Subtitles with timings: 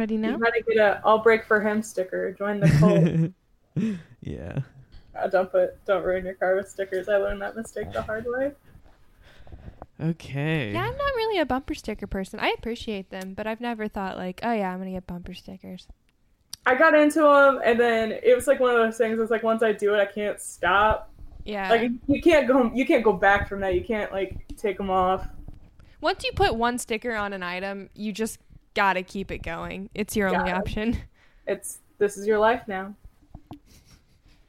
[0.00, 0.30] Ready now?
[0.30, 2.32] You gotta get a "I'll break for him" sticker.
[2.32, 3.32] Join the
[3.76, 3.94] cult.
[4.22, 4.60] yeah.
[5.14, 7.06] Uh, don't put, don't ruin your car with stickers.
[7.06, 8.52] I learned that mistake the hard way.
[10.00, 10.72] Okay.
[10.72, 12.40] Yeah, I'm not really a bumper sticker person.
[12.40, 15.86] I appreciate them, but I've never thought like, oh yeah, I'm gonna get bumper stickers.
[16.64, 19.20] I got into them, and then it was like one of those things.
[19.20, 21.12] It's like once I do it, I can't stop.
[21.44, 21.68] Yeah.
[21.68, 23.74] Like you can't go, you can't go back from that.
[23.74, 25.28] You can't like take them off.
[26.00, 28.38] Once you put one sticker on an item, you just
[28.74, 29.90] gotta keep it going.
[29.94, 30.54] It's your only Got it.
[30.54, 30.96] option.
[31.46, 32.94] It's this is your life now.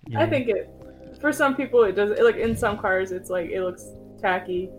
[0.07, 0.21] Yeah.
[0.21, 0.70] I think it
[1.20, 3.84] for some people it does like in some cars it's like it looks
[4.21, 4.70] tacky,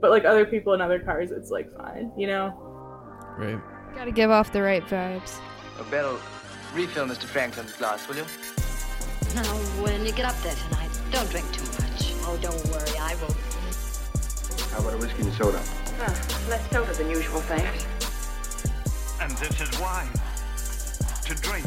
[0.00, 2.54] but like other people in other cars it's like fine, you know.
[3.36, 3.60] Right.
[3.94, 5.40] gotta give off the right vibes.
[5.78, 6.18] Oh, Beryl,
[6.74, 7.24] refill Mr.
[7.24, 8.24] Franklin's glass, will you?
[9.34, 9.44] Now,
[9.82, 12.12] when you get up there tonight, don't drink too much.
[12.24, 13.36] Oh, don't worry, I won't.
[14.70, 15.60] How about a whiskey and soda?
[16.00, 17.84] Ah, less soda than usual, thanks.
[19.22, 20.08] And this is wine.
[21.26, 21.64] To drink.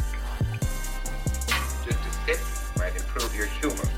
[1.86, 2.40] Just a sip
[2.78, 3.90] might improve your humor.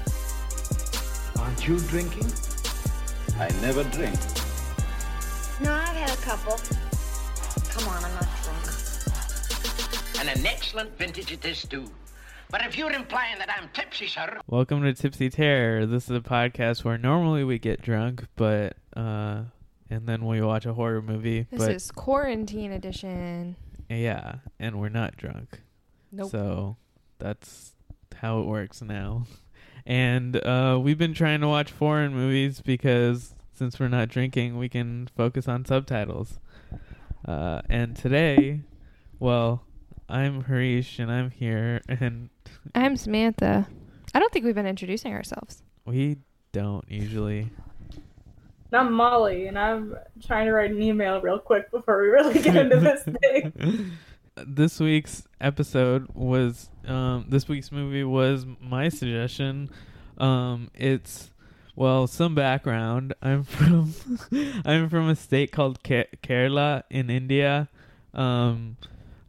[1.39, 2.31] Aren't you drinking?
[3.39, 4.13] I never drink.
[5.59, 6.59] No, I've had a couple.
[7.71, 10.19] Come on, I'm not drunk.
[10.19, 11.89] And an excellent vintage it is, too.
[12.51, 15.87] But if you're implying that I'm tipsy, sir, Welcome to Tipsy Terror.
[15.87, 19.45] This is a podcast where normally we get drunk, but uh
[19.89, 23.55] and then we watch a horror movie, This but is quarantine edition.
[23.89, 25.61] yeah, and we're not drunk.
[26.11, 26.31] Nope.
[26.31, 26.77] So
[27.19, 27.73] that's
[28.15, 29.25] how it works now.
[29.89, 34.67] And uh, we've been trying to watch foreign movies because since we're not drinking, we
[34.67, 36.41] can focus on subtitles.
[37.25, 38.63] Uh, and today,
[39.17, 39.63] well,
[40.09, 42.29] I'm Hareesh and I'm here, and
[42.75, 43.65] I'm Samantha.
[44.13, 45.63] I don't think we've been introducing ourselves.
[45.85, 46.17] we
[46.51, 47.49] don't usually.
[48.71, 52.33] And I'm Molly, and I'm trying to write an email real quick before we really
[52.41, 53.91] get into this thing.
[54.45, 59.69] this week's episode was um this week's movie was my suggestion.
[60.17, 61.31] Um it's
[61.75, 63.13] well some background.
[63.21, 63.93] I'm from
[64.65, 67.69] i'm from a state called Ke- kerala in india.
[68.13, 68.77] Um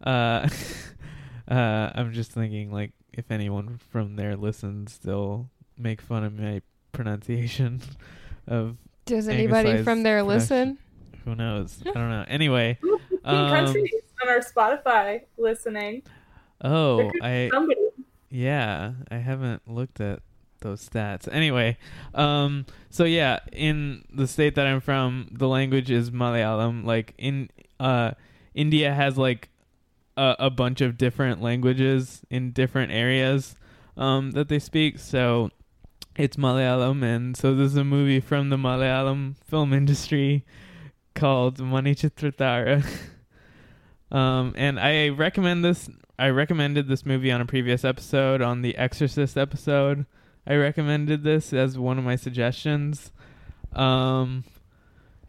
[0.04, 0.48] uh
[1.48, 6.60] uh i'm just thinking like if anyone from there listens they'll make fun of my
[6.92, 7.80] pronunciation
[8.46, 8.76] of
[9.08, 10.38] Does anybody from there production.
[10.76, 10.78] listen?
[11.24, 13.90] who knows i don't know anyway Fifteen Um, countries
[14.22, 16.02] on our Spotify listening.
[16.62, 17.80] oh There could be i somebody.
[18.30, 20.20] Yeah, I haven't looked at
[20.60, 21.28] those stats.
[21.32, 21.76] Anyway,
[22.14, 26.84] um, so yeah, in the state that I'm from, the language is Malayalam.
[26.84, 27.48] Like in
[27.80, 28.12] uh,
[28.54, 29.48] India has like
[30.16, 33.56] a, a bunch of different languages in different areas
[33.96, 34.98] um, that they speak.
[34.98, 35.50] So
[36.18, 40.44] it's Malayalam, and so this is a movie from the Malayalam film industry
[41.14, 42.84] called Manichitrathazhu.
[44.12, 48.76] um, and I recommend this I recommended this movie on a previous episode, on the
[48.76, 50.04] Exorcist episode.
[50.46, 53.12] I recommended this as one of my suggestions.
[53.72, 54.44] Um,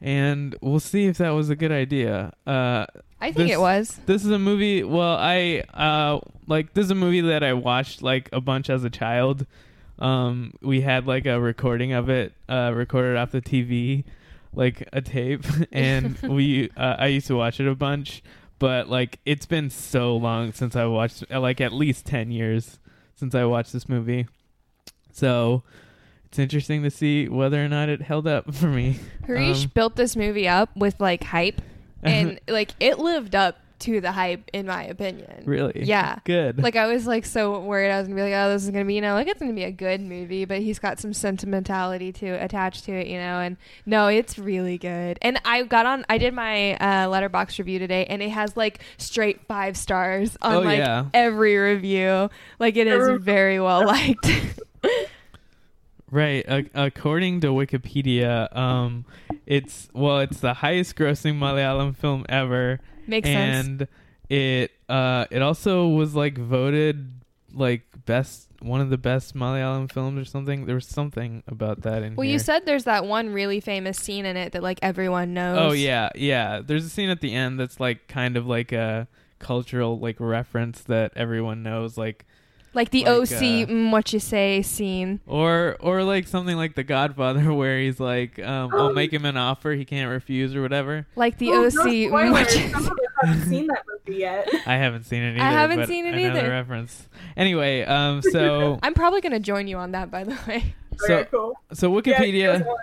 [0.01, 2.33] and we'll see if that was a good idea.
[2.47, 2.85] Uh,
[3.21, 3.99] I think This- it was.
[4.05, 4.81] this is a movie.
[4.83, 8.83] Well, I uh like this is a movie that I watched like a bunch as
[8.83, 9.45] a child.
[9.99, 14.05] Um, we had like a recording of it, uh, recorded off the TV,
[14.53, 18.23] like a tape, and we uh, I used to watch it a bunch.
[18.59, 22.79] But like it's been so long since I watched, uh, like at least ten years
[23.15, 24.27] since I watched this movie.
[25.11, 25.63] So
[26.25, 28.99] it's interesting to see whether or not it held up for me.
[29.27, 31.61] Hareesh Um, built this movie up with like hype,
[32.03, 35.43] and like it lived up to the hype in my opinion.
[35.45, 35.83] Really?
[35.83, 36.19] Yeah.
[36.25, 36.61] Good.
[36.61, 38.85] Like I was like so worried I was gonna be like, oh, this is gonna
[38.85, 42.11] be you know like it's gonna be a good movie, but he's got some sentimentality
[42.13, 43.39] to attached to it, you know.
[43.39, 45.17] And no, it's really good.
[45.21, 48.79] And I got on, I did my uh, Letterboxd review today, and it has like
[48.97, 51.05] straight five stars on Oh, like yeah.
[51.13, 52.29] every review.
[52.59, 54.27] Like it is very well liked.
[56.11, 56.43] Right.
[56.47, 59.05] ac according to Wikipedia, um,
[59.45, 63.67] it's well, it's the highest grossing Malayalam film ever, Makes sense.
[63.67, 63.87] and
[64.29, 67.11] it uh, it also was like voted
[67.53, 70.65] like best one of the best Malayalam films or something.
[70.65, 72.33] There was something about that in Well, here.
[72.33, 75.57] you said there's that one really famous scene in it that like everyone knows.
[75.59, 76.61] Oh yeah, yeah.
[76.63, 79.07] There's a scene at the end that's like kind of like a
[79.39, 82.25] cultural like reference that everyone knows, like
[82.73, 85.19] like the like, OC uh, mm, what you say scene.
[85.25, 89.37] or or like something like The Godfather, where he's like, um, I'll make him an
[89.37, 91.07] offer he can't refuse or whatever.
[91.15, 91.73] Like the Oh, OC.
[91.73, 92.91] no mm, what you- Some of
[93.23, 94.47] haven't seen that movie yet.
[94.67, 95.43] I haven't seen it either.
[95.43, 96.49] I haven't but seen it I know the either.
[96.49, 97.07] reference.
[97.35, 100.73] Anyway, um, so I'm probably gonna join you on that, by the way.
[100.97, 101.59] so okay, cool.
[101.73, 102.31] so Wikipedia.
[102.53, 102.75] here's one.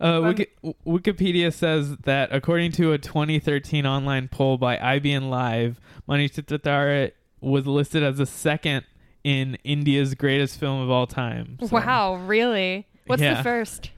[0.00, 0.50] Uh, Wiki-
[0.86, 7.12] Wikipedia says that according to a 2013 online poll by IBN Live, Manichitrathazhu
[7.44, 8.84] was listed as the second
[9.22, 11.58] in India's greatest film of all time.
[11.60, 12.86] So, Wow, really?
[13.06, 13.34] What's Yeah.
[13.34, 13.90] the first?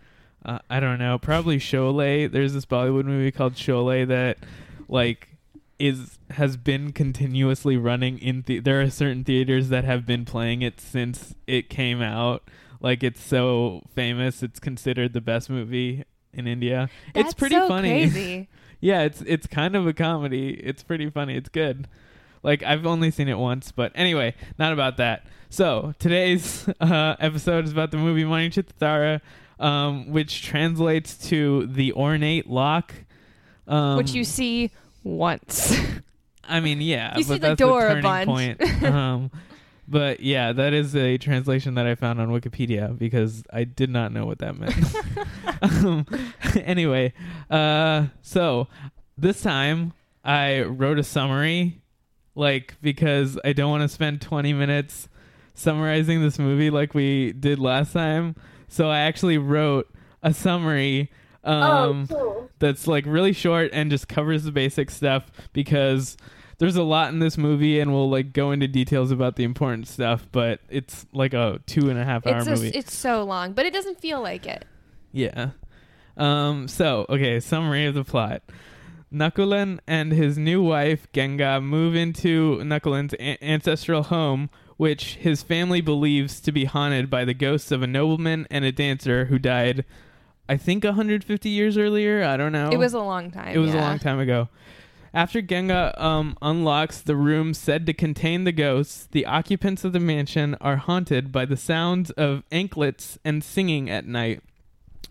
[0.45, 1.19] Uh, I don't know.
[1.19, 2.31] Probably Sholay.
[2.31, 4.39] There's this Bollywood movie called Sholay that,
[4.89, 5.29] like,
[5.79, 8.43] is has been continuously running in.
[8.47, 12.49] The- there are certain theaters that have been playing it since it came out.
[12.81, 14.43] Like, it's so famous.
[14.43, 16.89] It's considered the best movie in India.
[17.15, 18.49] That's it's pretty so funny.
[18.79, 20.51] Yeah, it's it's kind of a comedy.
[20.51, 21.35] It's pretty funny.
[21.35, 21.89] It's good.
[22.47, 25.27] Like I've only seen it once, but anyway, not about that.
[25.51, 29.21] So today's uh, episode is about the movie Manichitrathazhu,
[29.59, 32.95] um, which translates to the ornate lock.
[33.67, 34.71] Um, Which you see
[35.03, 35.77] once.
[36.49, 38.29] I mean, yeah, You but see the door a the turning bunch.
[38.29, 38.83] point.
[38.85, 39.31] um,
[39.89, 44.13] but yeah, that is a translation that I found on Wikipedia because I did not
[44.13, 44.95] know what that meant.
[45.63, 46.07] um,
[46.55, 47.13] anyway,
[47.51, 48.69] uh, so
[49.19, 49.95] this time
[50.25, 51.81] I wrote a summary,
[52.37, 55.09] like because I don't want to spend 20 minutes
[55.55, 58.37] summarizing this movie like we did last time.
[58.69, 59.91] So I actually wrote
[60.23, 61.11] a summary.
[61.43, 62.51] Um, oh, cool.
[62.59, 66.17] that's like really short and just covers the basic stuff because
[66.59, 69.87] there's a lot in this movie and we'll like go into details about the important
[69.87, 73.53] stuff but it's like a two and a half hour it's movie it's so long,
[73.53, 74.65] but it doesn't feel like it.
[75.13, 75.51] yeah
[76.17, 78.43] um so okay summary of the plot
[79.17, 85.81] Nakulan and his new wife Ganga move into Nakulan's a- ancestral home which his family
[85.81, 89.85] believes to be haunted by the ghosts of a nobleman and a dancer who died
[90.51, 93.55] I think 150 years earlier I don't know It was a long time.
[93.55, 94.49] it was a long time ago.
[95.15, 100.01] After Ganga um, unlocks the room said to contain the ghosts, the occupants of the
[100.01, 104.43] mansion are haunted by the sounds of anklets and singing at night,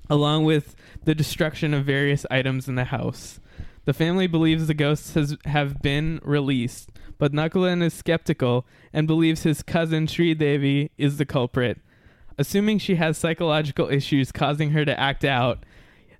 [0.07, 0.75] along with
[1.05, 3.39] the destruction of various items in the house.
[3.85, 9.43] The family believes the ghosts has, have been released, but Nakulan is skeptical and believes
[9.43, 11.79] his cousin Sri Devi is the culprit.
[12.37, 15.63] Assuming she has psychological issues causing her to act out,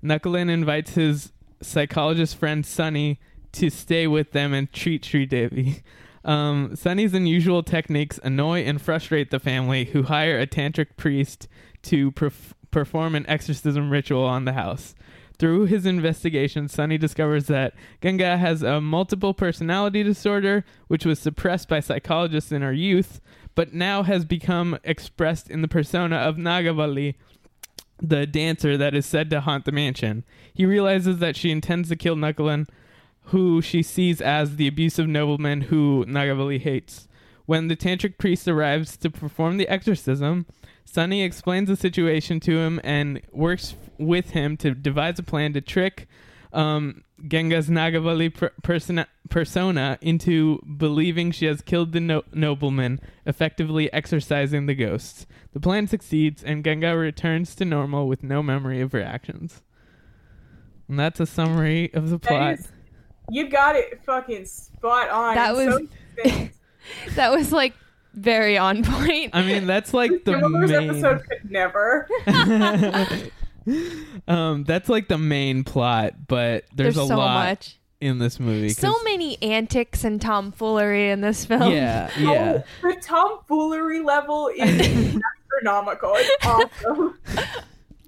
[0.03, 3.19] Nakulan invites his psychologist friend Sunny
[3.53, 5.81] to stay with them and treat Sri Devi.
[6.23, 11.47] Um, Sunny's unusual techniques annoy and frustrate the family, who hire a tantric priest
[11.83, 14.95] to perf- perform an exorcism ritual on the house.
[15.38, 21.68] Through his investigation, Sunny discovers that Ganga has a multiple personality disorder, which was suppressed
[21.68, 23.20] by psychologists in her youth,
[23.54, 27.16] but now has become expressed in the persona of Nagavalli,
[28.02, 30.24] the dancer that is said to haunt the mansion.
[30.54, 32.68] He realizes that she intends to kill Nakulan,
[33.30, 37.08] who she sees as the abusive nobleman who Nagavalli hates.
[37.45, 40.45] When the tantric priest arrives to perform the exorcism,
[40.83, 45.62] Sunny explains the situation to him and works with him to devise a plan to
[45.62, 46.07] trick
[46.53, 53.91] um, Ganga's Nagavalli per- persona, persona into believing she has killed the no- nobleman, effectively
[53.94, 55.25] exorcising the ghosts.
[55.53, 59.62] The plan succeeds, and Ganga returns to normal with no memory of her actions.
[60.88, 62.59] And that's a summary of the plot.
[62.59, 62.68] is-
[63.30, 65.36] you got it fucking spot on.
[65.36, 65.89] That was-
[66.24, 66.56] succinct.
[67.16, 67.74] That was like
[68.14, 69.32] very on point.
[69.34, 70.90] I mean, that's like the Kim Willer's main.
[70.90, 72.08] episode could never.
[74.28, 77.78] um, that's like the main plot, but there's, There's a so lot much.
[78.00, 78.70] in this movie.
[78.70, 81.72] So many antics and tomfoolery in this film.
[81.72, 82.63] Yeah, yeah.
[82.84, 85.20] Oh, the tomfoolery level is
[85.60, 86.13] astronomical.
[86.15, 87.20] It's awesome.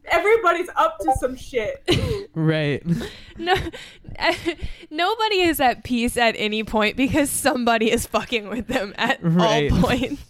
[0.09, 1.83] Everybody's up to some shit.
[2.35, 2.83] Right.
[3.37, 3.55] No,
[4.91, 9.71] nobody is at peace at any point because somebody is fucking with them at Right.
[9.71, 10.21] all points.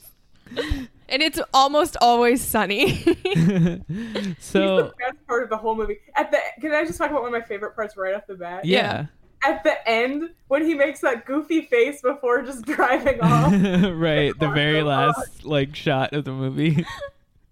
[1.10, 2.90] and it's almost always Sunny.
[2.92, 5.98] He's so the best part of the whole movie.
[6.16, 8.36] At the can I just talk about one of my favorite parts right off the
[8.36, 8.64] bat?
[8.66, 9.08] yeah.
[9.44, 13.52] At the end, when he makes that goofy face before just driving off,
[13.96, 14.34] right.
[14.40, 16.86] The very last like shot of the movie.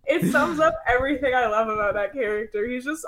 [0.07, 2.67] It sums up everything I love about that character.
[2.67, 3.05] He's just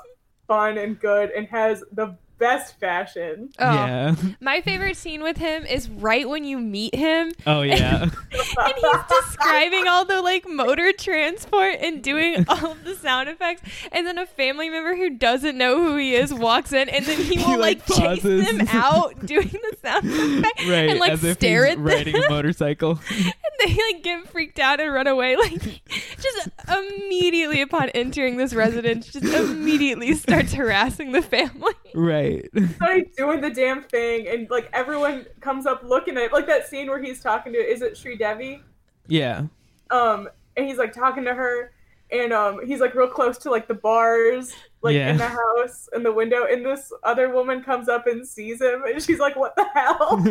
[0.48, 3.50] fun and good and has the best fashion.
[3.60, 4.16] Oh, Yeah.
[4.40, 8.04] My favorite scene with him is right when you meet him Oh yeah.
[8.04, 13.62] and he's describing all the like motor transport and doing all of the sound effects
[13.92, 17.20] and then a family member who doesn't know who he is walks in and then
[17.22, 18.46] he will He, like, like, chase pauses.
[18.46, 20.90] them out doing the sound effect right.
[20.90, 23.00] and like as if stare he's at them riding a motorcycle.
[23.10, 28.54] and they like get freaked out and run away like just immediately upon entering this
[28.54, 32.27] residence just immediately starts harassing the family right.
[32.76, 36.88] Started doing the damn thing, and like everyone comes up looking at like that scene
[36.88, 38.64] where he's talking to is it Sri Devi?
[39.08, 39.44] Yeah.
[39.90, 41.72] Um, and he's like talking to her,
[42.12, 45.12] and um he's like real close to like the bars like Yeah.
[45.12, 48.84] in the house in the window and this other woman comes up and sees him
[48.86, 50.26] and she's like what the hell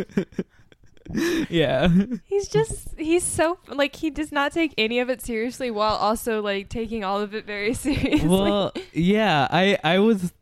[1.50, 1.88] yeah.
[2.25, 6.41] He's just he's so like he does not take any of it seriously while also
[6.43, 8.26] like taking all of it very seriously.
[8.29, 10.33] well, yeah, I I was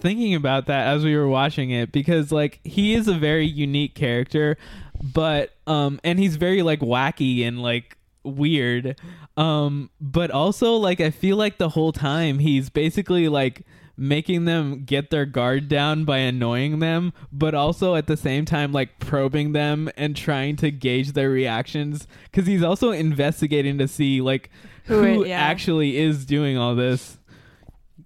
[0.00, 3.94] thinking about that as we were watching it because like he is a very unique
[3.94, 4.56] character,
[5.02, 8.98] but um and he's very like wacky and like weird.
[9.36, 13.64] Um but also like I feel like the whole time he's basically like
[13.96, 18.72] making them get their guard down by annoying them, but also at the same time
[18.72, 24.20] like probing them and trying to gauge their reactions cuz he's also investigating to see
[24.20, 24.50] like
[24.84, 25.40] Who who, yeah.
[25.40, 27.17] actually is doing all this.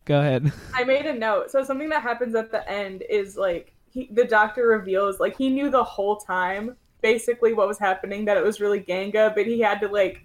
[0.04, 0.52] Go ahead.
[0.74, 4.24] i made a note so something that happens at the end is like he, the
[4.24, 8.60] doctor reveals like he knew the whole time basically what was happening that it was
[8.60, 10.24] really ganga but he had to like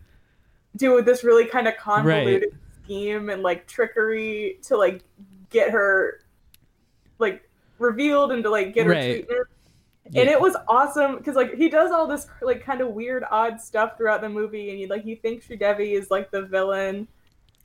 [0.76, 2.50] do this really kind of convoluted
[2.84, 5.04] scheme and like trickery to like
[5.50, 6.22] get her
[7.20, 7.48] like
[7.80, 9.26] revealed and to like get her Right.
[9.26, 9.48] treatment
[10.16, 13.60] and it was awesome because like he does all this like kind of weird odd
[13.60, 17.08] stuff throughout the movie and you like you think Devi is like the villain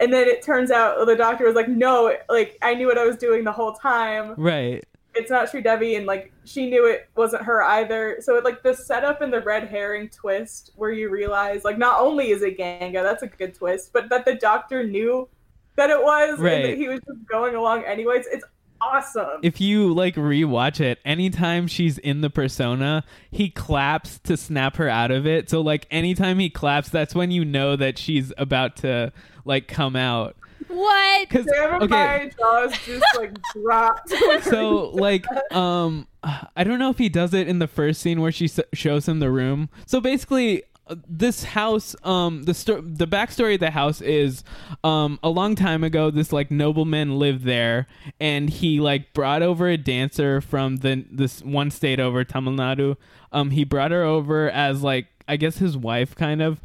[0.03, 3.07] and then it turns out the doctor was like no like i knew what i
[3.07, 4.35] was doing the whole time.
[4.37, 4.85] Right.
[5.15, 8.17] it's not Sri Devi and like she knew it wasn't her either.
[8.21, 12.01] So it, like the setup and the red herring twist where you realize like not
[12.01, 15.29] only is it ganga that's a good twist but that the doctor knew
[15.77, 18.27] that it was and that he was just going along anyways.
[18.27, 18.45] It's
[18.83, 19.41] awesome.
[19.43, 24.89] If you like rewatch it, anytime she's in the persona, he claps to snap her
[24.89, 25.49] out of it.
[25.49, 29.13] So like anytime he claps, that's when you know that she's about to
[29.45, 30.37] like come out.
[30.69, 31.29] what?
[31.29, 31.47] Cuz
[31.83, 34.11] okay, jaws just like dropped.
[34.45, 36.07] so like um
[36.55, 39.09] i don't know if he does it in the first scene where she s- shows
[39.09, 43.73] him the room so basically uh, this house um the sto- the backstory of the
[43.73, 44.45] house is
[44.85, 47.89] um a long time ago this like nobleman lived there
[48.21, 52.97] and he like brought over a dancer from the this one state over tamil nadu
[53.33, 56.61] um he brought her over as like i guess his wife kind of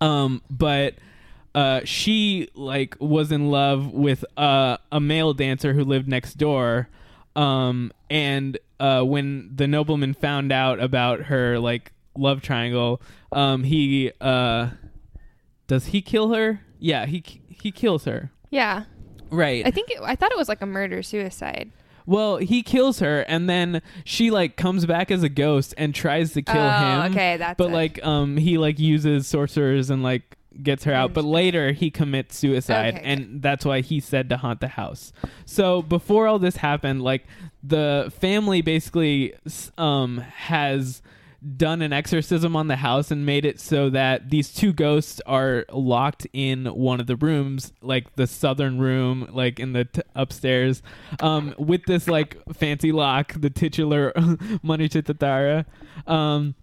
[0.00, 0.94] um but
[1.54, 6.88] uh she like was in love with uh, a male dancer who lived next door
[7.36, 13.00] um and uh when the nobleman found out about her like love triangle
[13.32, 14.68] um he uh
[15.66, 18.84] does he kill her yeah he he kills her Yeah.
[19.30, 21.70] right I think it, I thought it was like a murder suicide.
[22.06, 26.32] well he kills her and then she like comes back as a ghost and tries
[26.32, 27.74] to kill Oh, him okay, that's but it.
[27.74, 32.36] like um he like uses sorcerers and like gets her out but later he commits
[32.36, 35.12] suicide Okay, and that's why he's said to haunt the house.
[35.44, 37.24] So before all this happened like
[37.62, 39.34] the family basically
[39.78, 41.02] um has
[41.56, 45.64] done an exorcism on the house and made it so that these two ghosts are
[45.72, 50.82] locked in one of the rooms like the southern room like in the t- upstairs
[51.20, 54.12] um with this like fancy lock the titular
[54.62, 55.64] money Manichitrathazhu
[56.06, 56.54] um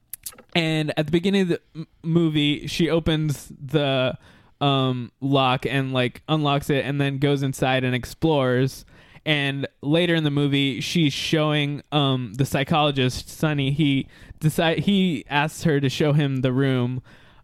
[0.56, 4.18] and at the beginning of the m- movie she opens the
[4.62, 8.86] um lock and like unlocks it and then goes inside and explores.
[9.26, 14.08] And later in the movie she's showing um the psychologist Sunny he
[14.40, 17.02] decide he asks her to show him the room.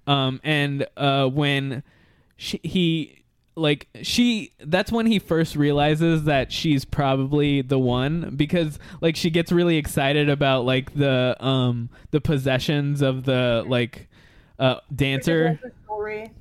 [0.07, 1.83] Um and uh when
[2.35, 3.22] she, he
[3.55, 9.29] like she that's when he first realizes that she's probably the one because like she
[9.29, 14.07] gets really excited about like the um the possessions of the like
[14.59, 16.31] uh dancer Jewelry.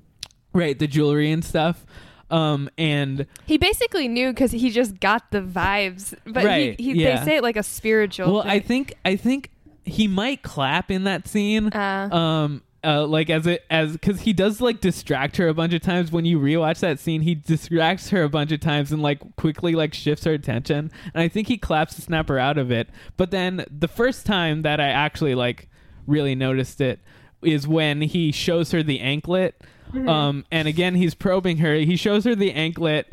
[0.54, 1.84] right the jewelry and stuff
[2.30, 6.14] um and He basically knew because he just got the vibes.
[6.24, 7.18] But Right, he, he yeah.
[7.18, 8.32] they say it like a spiritual.
[8.32, 8.50] well thing.
[8.50, 9.50] i think i think
[9.84, 12.08] he might clap in that scene Uh.
[12.10, 15.82] um uh, like as it as because he does like distract her a bunch of
[15.82, 16.10] times.
[16.10, 19.74] When you rewatch that scene he distracts her a bunch of times and like quickly
[19.74, 20.90] like shifts her attention.
[21.14, 22.88] And i think he claps the snapper out of it.
[23.16, 25.68] But then the first time that i actually like
[26.06, 27.00] really noticed it
[27.42, 29.60] is when he shows her the anklet
[30.08, 33.06] um and again he's probing her he shows her the anklet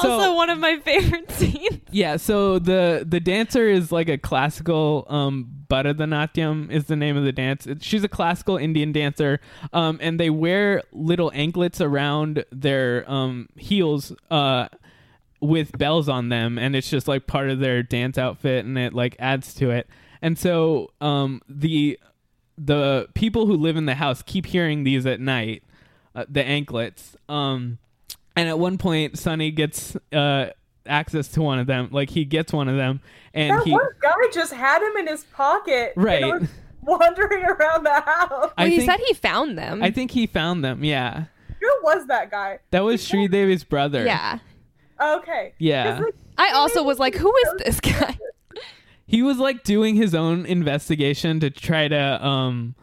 [0.00, 1.80] so also one of my favorite scenes.
[1.90, 7.22] yeah, so the the dancer is like a classical um Bharatanatyam is the name of
[7.24, 7.64] the dance.
[7.66, 9.40] It- She's a classical Indian dancer
[9.72, 14.68] um and they wear little anklets around their um heels uh
[15.40, 18.92] with bells on them and it's just like part of their dance outfit and it
[18.92, 19.88] like adds to it.
[20.22, 21.98] And so um the
[22.58, 25.62] the people who live in the house keep hearing these at night,
[26.14, 27.16] uh, the anklets.
[27.28, 27.78] Um
[28.36, 30.50] and at one point Sunny gets uh
[30.86, 33.00] access to one of them like he gets one of them
[33.34, 35.92] and That he one guy just had him in his pocket.
[35.96, 36.24] and Right.
[36.24, 36.48] was
[36.82, 38.52] wandering around the house.
[38.56, 39.82] I Well, he think, said he found them.
[39.82, 41.24] I think he found them yeah
[41.60, 42.58] Who was that guy?
[42.70, 44.04] That was Sri Devi's brother.
[44.04, 44.38] Yeah.
[45.00, 45.52] Okay.
[45.58, 45.98] Yeah.
[46.02, 48.18] like, I also was like, who is this guy?
[49.06, 52.74] He was like doing his own investigation to try to um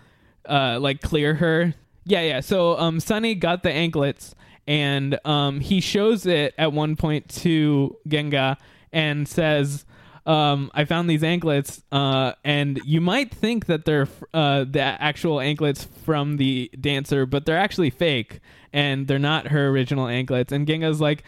[0.48, 1.74] uh like clear her.
[2.08, 2.40] Yeah, yeah.
[2.40, 4.34] So um Sunny got the anklets
[4.66, 8.58] and um he shows it at one point to Ganga
[8.92, 9.86] and says
[10.28, 15.40] um, I found these anklets, uh, and you might think that they're uh, the actual
[15.40, 18.42] anklets from the dancer, but they're actually fake,
[18.74, 20.52] and they're not her original anklets.
[20.52, 21.24] And Ganga's like,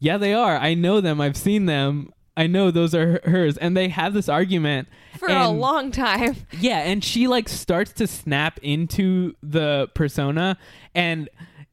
[0.00, 0.58] "Yeah, they are.
[0.58, 1.18] I know them.
[1.18, 2.12] I've seen them.
[2.36, 6.36] I know those are hers." And they have this argument For a long time.
[6.60, 10.56] yeah, and she like starts to snap into the persona.
[10.94, 11.28] And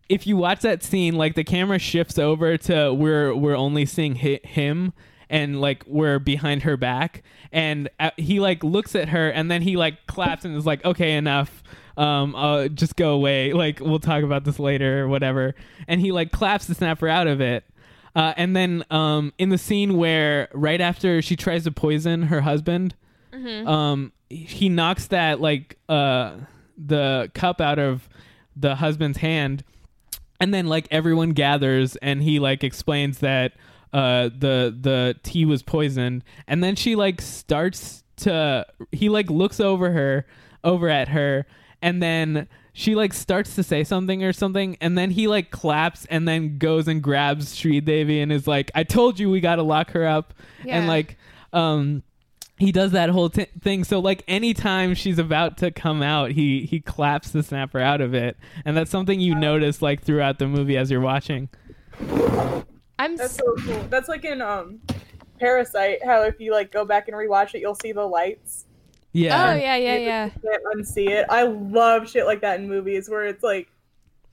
[0.09, 4.15] if you watch that scene like the camera shifts over to where we're only seeing
[4.15, 4.91] hi- him
[5.29, 7.23] and like we're behind her back.
[7.51, 10.83] And uh, he like looks at her and then he like claps and is like
[10.83, 11.63] okay enough.
[11.95, 13.53] Um uh just go away.
[13.53, 15.53] Like we'll talk about this later or whatever.
[15.87, 17.63] And he like claps to snap her out of it
[18.15, 22.41] uh, and then um in the scene where right after she tries to poison her
[22.41, 22.95] husband
[23.67, 26.33] um he knocks that like uh
[26.77, 28.07] the cup out of
[28.55, 29.63] the husband's hand.
[30.39, 33.53] And then like everyone gathers and he like explains that
[33.93, 36.23] uh the the tea was poisoned.
[36.47, 40.25] And then she like starts to he like looks over her
[40.63, 41.45] over at her.
[41.81, 42.47] And then
[42.79, 46.57] she like starts to say something or something and then he like claps and then
[46.57, 49.91] goes and grabs Sri Devi and is like I told you we got to lock
[49.91, 50.33] her up
[50.63, 50.77] yeah.
[50.77, 51.17] and like
[51.51, 52.03] um
[52.57, 56.65] he does that whole t- thing so like anytime she's about to come out he
[56.65, 60.47] he claps the snapper out of it and that's something you notice like throughout the
[60.47, 61.49] movie as you're watching
[62.99, 63.83] I'm That's so cool.
[63.89, 64.79] That's like in um
[65.39, 68.65] Parasite, how if you like go back and rewatch it, you'll see the lights.
[69.23, 70.25] Yeah Oh yeah, yeah, yeah.
[70.25, 71.25] You can't unsee it.
[71.29, 73.67] I love shit like that in movies where it's like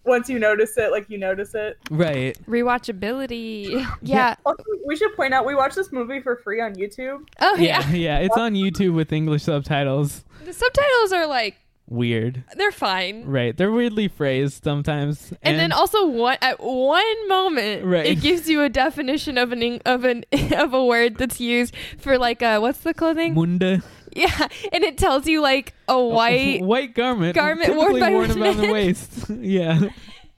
[0.05, 1.79] once you notice it, like you notice it.
[1.91, 3.85] right Rewatchability.
[4.03, 4.37] Yeah.
[4.45, 7.27] Also, we should point out we watched this movie for free on YouTube.
[7.41, 7.95] Oh yeah yeah.
[8.07, 11.57] yeah it's on youtube with english subtitles The subtitles are like
[11.89, 13.25] weird they're fine.
[13.27, 18.07] right they're weirdly phrased sometimes And, then also one at one moment Right.
[18.07, 20.25] it gives you a definition of an of an
[20.57, 23.35] of a word that's used for like uh what's the clothing?
[23.35, 23.83] munda
[24.17, 28.57] yeah, and it tells you like a white white garment garment worn by worn around
[28.59, 29.31] the waist.
[29.31, 29.89] Yeah.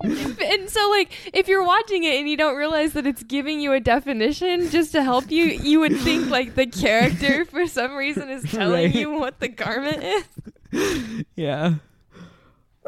[0.00, 3.72] And so like if you're watching it and you don't realize that it's giving you
[3.72, 8.28] a definition just to help you you would think like the character for some reason
[8.30, 8.94] is telling Right.
[8.94, 11.24] you what the garment is.
[11.34, 11.74] Yeah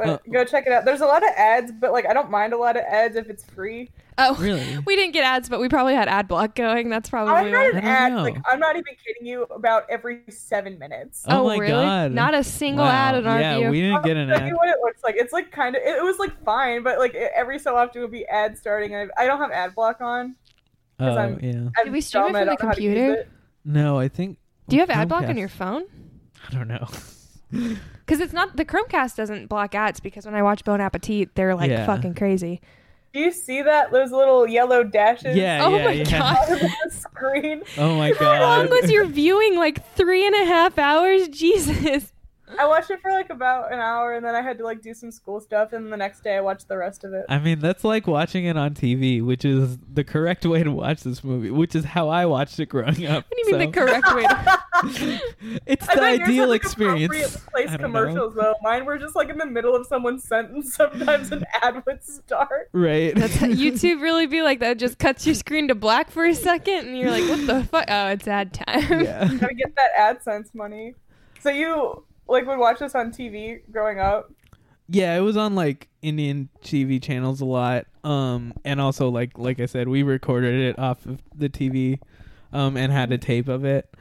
[0.02, 0.84] But Uh, go check it out.
[0.84, 3.28] There's a lot of ads, but like I don't mind a lot of ads if
[3.28, 3.90] it's free.
[4.18, 4.78] oh Really?
[4.86, 7.58] we didn't get ads but we probably had ad block going that's probably I'm not
[7.58, 7.64] why.
[7.70, 8.12] an I don't ad.
[8.12, 8.22] know.
[8.22, 9.42] Like I'm not even kidding you.
[9.44, 11.24] About every seven minutes.
[11.28, 12.12] Oh oh, my really God.
[12.12, 12.90] not a single Wow.
[12.90, 14.76] ad in our yeah view we didn't get an I'll tell ad you what it
[14.82, 15.16] looks like.
[15.16, 15.82] It's like kind of.
[15.82, 18.58] It, it was like fine, but like it, every so often it would be ads
[18.60, 18.94] starting.
[18.94, 20.34] And I, I don't have ad block on.
[20.98, 22.74] oh I'm- yeah I'm Did we stream dumb, it I from the don't know how
[22.74, 23.28] to use computer?
[23.64, 25.84] no i think do you have ad block on your phone
[26.48, 26.86] i don't know
[28.06, 31.54] because it's not the chromecast doesn't block ads because when i watch bon appetit they're
[31.54, 31.86] like Yeah.
[31.86, 32.60] fucking crazy
[33.12, 33.90] Do you see that?
[33.90, 35.36] Those little yellow dashes.
[35.36, 37.62] yeah oh yeah my yeah god on the screen.
[37.78, 38.18] oh my god.
[38.20, 42.12] how long god was your viewing like three and a half hours jesus
[42.58, 44.94] I watched it for like about an hour, and then I had to like do
[44.94, 47.26] some school stuff, and the next day I watched the rest of it.
[47.28, 51.02] I mean, that's like watching it on TV, which is the correct way to watch
[51.02, 53.24] this movie, which is how I watched it growing up.
[53.28, 54.60] what do you mean the so- correct way to
[55.66, 57.04] it's I the ideal had, like, experience.
[57.14, 57.98] appropriate Place I don't know.
[58.00, 58.54] commercials though.
[58.62, 60.74] Mine were just like in the middle of someone's sentence.
[60.74, 62.70] Sometimes an ad would start.
[62.72, 63.14] Right.
[63.14, 64.78] That's YouTube really be like that.
[64.78, 67.84] Just cuts your screen to black for a second, and you're like, "What the fuck?"
[67.88, 69.02] Oh, it's ad time.
[69.04, 69.26] yeah.
[69.38, 70.94] Gotta get that AdSense money.
[71.40, 74.32] So you like would watch this on TV growing up?
[74.88, 77.86] Yeah, it was on like Indian TV channels a lot.
[78.04, 82.00] Um and also like like I said, we recorded it off of the TV
[82.52, 83.92] um and had a tape of it.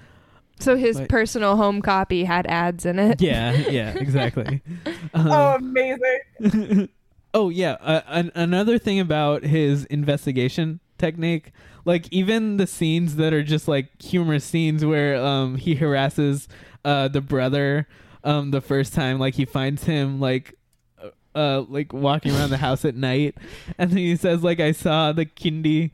[0.60, 3.22] So his Like- personal home copy had ads in it.
[3.22, 4.62] Yeah, yeah, exactly.
[5.14, 6.90] Um, Oh, amazing!
[7.34, 11.52] Oh yeah, uh, an- another thing about his investigation technique,
[11.86, 16.48] like even the scenes that are just like humorous scenes where um he harasses
[16.84, 17.88] uh the brother
[18.24, 20.56] um the first time like he finds him like
[21.02, 23.36] uh, uh like walking around the house at night
[23.78, 25.92] and then he says like I saw the kindi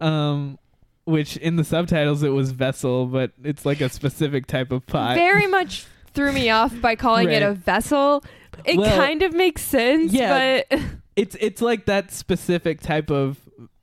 [0.00, 0.58] um
[1.04, 5.14] which in the subtitles it was vessel but it's like a specific type of pot.
[5.14, 8.24] Very much threw me off by calling it a vessel.
[8.64, 10.62] It Well, kind of makes sense, yeah.
[10.70, 10.80] but
[11.16, 13.38] it's it's like that specific type of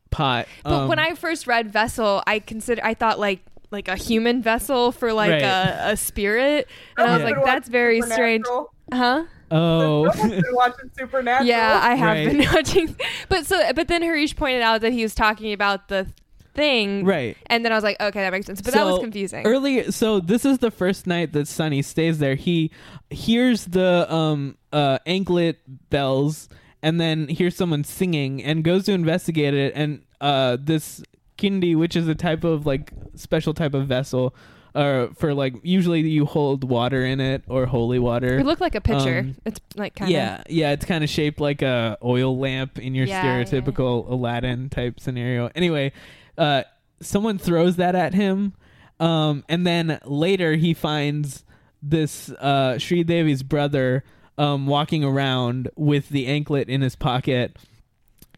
[0.09, 0.47] pot.
[0.63, 3.39] but um, when I first read vessel, I consider I thought like
[3.73, 5.41] like a human vessel for like Right.
[5.43, 8.73] a, a spirit, and I was like, that's very strange, Supernatural.
[8.93, 9.23] huh?
[9.51, 11.47] Oh, I've been watching Supernatural.
[11.47, 12.27] Yeah, I have Right.
[12.31, 12.95] been watching.
[13.29, 16.07] But so, but then Hareesh pointed out that he was talking about the
[16.55, 17.35] thing, right.
[17.47, 18.61] And then I was like, okay, that makes sense.
[18.61, 19.45] But that was confusing.
[19.45, 22.35] Early, so this is the first night that Sunny stays there.
[22.35, 22.69] He
[23.09, 25.59] hears the um uh anklet
[25.89, 26.49] bells,
[26.83, 29.73] and then hears someone singing, and goes to investigate it.
[29.75, 31.03] And uh, this
[31.43, 34.33] kindi, which is a type of like special type of vessel,
[34.75, 38.39] uh, for like usually you hold water in it or holy water.
[38.39, 39.19] it looked like a pitcher.
[39.19, 42.79] Um, it's like kind of yeah, yeah, it's kind of shaped like a oil lamp
[42.79, 45.49] in your Yeah, yeah, stereotypical Aladdin type scenario.
[45.55, 45.91] Anyway,
[46.37, 46.63] uh,
[47.01, 48.53] someone throws that at him,
[48.99, 51.43] um, and then later he finds
[51.81, 54.03] this uh, Sri Devi's brother
[54.37, 57.57] um, walking around with the anklet in his pocket,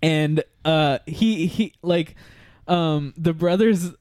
[0.02, 2.16] and uh, he he like
[2.68, 3.92] um, the brothers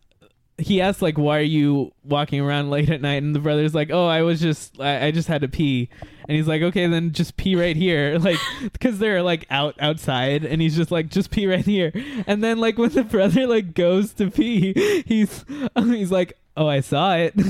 [0.57, 3.23] he asks like why are you walking around late at night?
[3.23, 5.89] And the brother's like oh i was just i, I just had to pee.
[6.29, 8.19] And he's like okay then just pee right here.
[8.25, 8.39] Like
[8.73, 10.45] because they're like out outside.
[10.45, 11.93] And he's just like just pee right here.
[12.27, 15.45] And then like when the brother like goes to pee he's
[15.77, 17.35] he's like oh i saw it.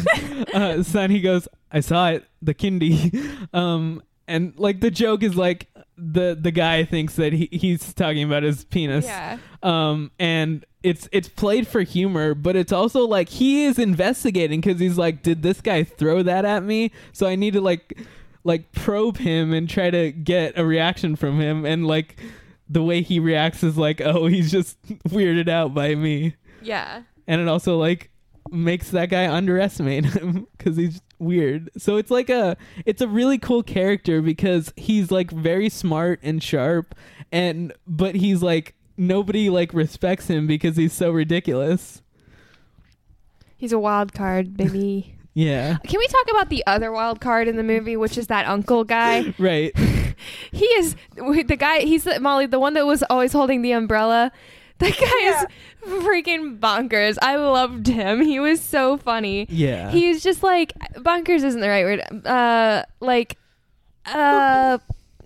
[0.55, 2.25] Uh, son he goes i saw it.
[2.41, 3.49] The kindi.
[3.53, 8.23] Um and like the joke is like the the guy thinks that he, he's talking
[8.25, 9.39] about his penis Yeah.
[9.63, 14.81] um and it's it's played for humor but it's also like he is investigating because
[14.81, 17.97] he's like did this guy throw that at me so i need to like
[18.43, 22.21] like probe him and try to get a reaction from him and like
[22.69, 27.03] the way he reacts is like oh he's just weirded out by me Yeah.
[27.29, 28.11] and it also like
[28.51, 33.39] makes that guy underestimate him because he's weird so it's like a it's a really
[33.39, 36.95] cool character because he's like very smart and sharp
[37.33, 42.03] and but he's like nobody like respects him because he's so ridiculous
[43.57, 45.17] He's a wild card, baby.
[45.33, 48.47] yeah Can we talk about the other wild card in the movie, which is that
[48.47, 49.35] uncle guy?
[49.39, 49.73] right
[50.53, 51.81] he is the guy.
[51.81, 54.33] He's the, Molly, the one that was always holding the umbrella.
[54.79, 55.47] That guy is
[56.03, 57.17] freaking bonkers.
[57.23, 58.21] I loved him.
[58.23, 59.47] He was so funny.
[59.49, 59.91] Yeah.
[59.91, 62.27] He was just like bonkers isn't the right word.
[62.27, 63.39] Uh, like,
[64.07, 64.79] uh,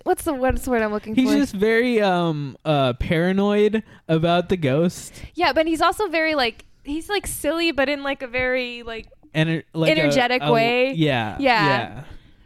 [0.03, 1.33] what's the what's the word I'm looking he's for?
[1.35, 6.65] He's just very um uh paranoid about the ghost yeah, but he's also very like
[6.83, 10.93] he's like silly, but in like a very like and like a- Energetic a- way.
[10.93, 11.65] yeah Yeah.
[11.67, 12.03] yeah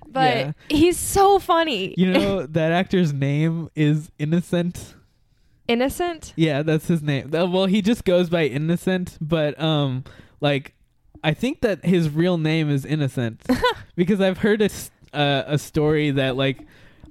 [0.07, 0.51] but Yeah.
[0.69, 1.93] he's so funny.
[1.97, 4.95] you know that actor's name is innocent
[5.67, 6.33] innocent.
[6.35, 7.31] Yeah, that's his name.
[7.31, 10.03] Well, he just goes by Innocent, but um,
[10.41, 10.73] like,
[11.23, 13.41] I think that his real name is Innocent
[13.95, 16.59] because I've heard a s- uh, a story that like,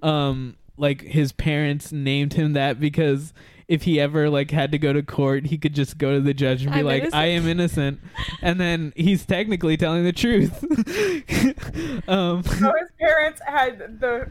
[0.02, 3.32] um, like his parents named him that because
[3.68, 6.34] if he ever like had to go to court, he could just go to the
[6.34, 8.00] judge and be I'm like, "I am innocent,"
[8.42, 10.52] and then he's technically telling the truth.
[12.08, 14.30] um, So his parents had the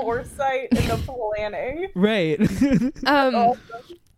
[0.00, 1.88] foresight and the planning.
[1.94, 2.38] right.
[3.06, 3.54] Um,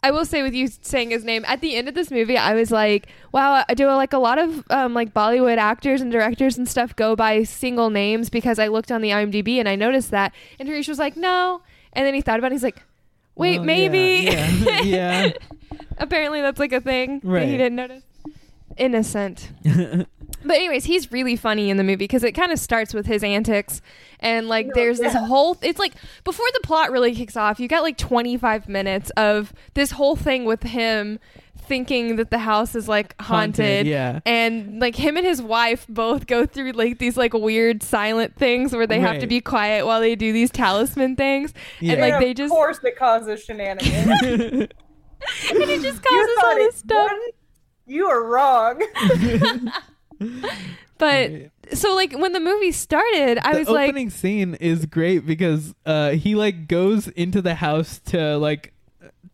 [0.04, 2.54] I will say with you saying his name at the end of this movie, I
[2.54, 6.58] was like, wow, I do like a lot of um, like Bollywood actors and directors
[6.58, 10.10] and stuff go by single names because I looked on the IMDb and I noticed
[10.10, 10.34] that.
[10.58, 11.62] And Hareesh was like, no.
[11.92, 12.54] And then he thought about it.
[12.56, 12.82] He's like,
[13.36, 14.24] wait, Well, maybe.
[14.28, 15.32] yeah, yeah, yeah.
[15.98, 17.46] Apparently that's like a thing that Right.
[17.46, 18.02] he didn't notice.
[18.76, 19.50] Innocent.
[20.44, 23.22] But anyways, he's really funny in the movie because it kind of starts with his
[23.22, 23.80] antics,
[24.20, 25.26] and like there's this yeah.
[25.26, 25.56] whole.
[25.62, 25.92] It's like
[26.24, 30.44] before the plot really kicks off, you got like 25 minutes of this whole thing
[30.44, 31.18] with him
[31.64, 34.18] thinking that the house is like haunted, Haunted, yeah.
[34.26, 38.74] and like him and his wife both go through like these like weird silent things
[38.74, 41.92] where they have to be quiet while they do these talisman things, Yeah.
[41.92, 44.06] and like And they of just course it causes shenanigans.
[44.22, 44.68] and
[45.50, 47.10] it just causes all this stuff.
[47.12, 47.20] won?
[47.86, 48.82] You are wrong.
[50.98, 55.26] But so like when the movie started, I the was like, opening scene is great
[55.26, 58.72] because uh he like goes into the house to like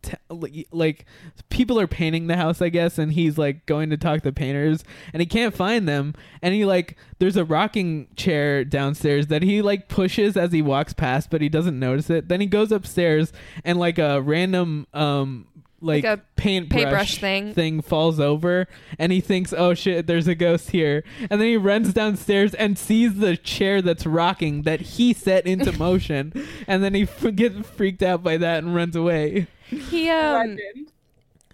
[0.00, 1.04] t- like- like
[1.50, 4.84] people are painting the house i guess and he's like going to talk to painters
[5.12, 9.60] and he can't find them and he like there's a rocking chair downstairs that he
[9.60, 12.28] like pushes as he walks past but he doesn't notice it.
[12.28, 13.32] Then he goes upstairs
[13.64, 15.48] and like a random um
[15.80, 17.54] like, Like a paintbrush paintbrush thing.
[17.54, 18.66] thing falls over
[18.98, 22.76] and he thinks oh shit there's a ghost here and then he runs downstairs and
[22.78, 26.32] sees the chair that's rocking that he set into motion
[26.66, 30.92] and then he f- gets freaked out by that and runs away he um Legend.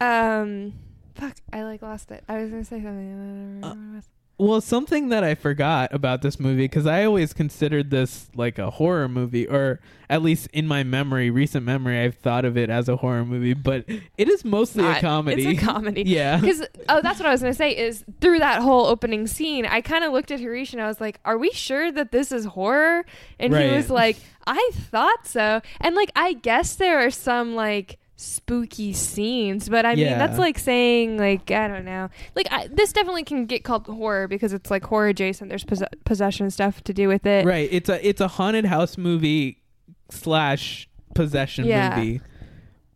[0.01, 0.73] um
[1.15, 2.25] fuck, I like lost it.
[2.29, 4.03] I was gonna say something.
[4.37, 8.69] Well, something that I forgot about this movie because I always considered this like a
[8.71, 9.79] horror movie, or
[10.11, 13.55] at least in my memory, recent memory, I've thought of it as a horror movie,
[13.55, 13.85] but
[14.19, 15.47] it is mostly Not- a comedy.
[15.47, 16.03] It's a comedy.
[16.07, 16.41] yeah.
[16.41, 17.77] Because oh, that's what I was gonna say.
[17.77, 21.01] Is through that whole opening scene, I kind of looked at Hareesh and I was
[21.01, 23.05] like, "Are we sure that this is horror?"
[23.39, 23.71] And Right.
[23.71, 24.17] he was like,
[24.49, 29.95] "I thought so." And like, I guess there are some like spooky scenes, but I
[29.97, 32.09] mean, that's like saying like I don't know.
[32.35, 35.49] Like I, this definitely can get called horror because it's like horror adjacent.
[35.49, 37.45] There's pos- possession stuff to do with it.
[37.45, 37.69] Right.
[37.73, 39.63] It's a it's a haunted house movie
[40.11, 41.97] slash possession Yeah.
[41.97, 42.21] movie,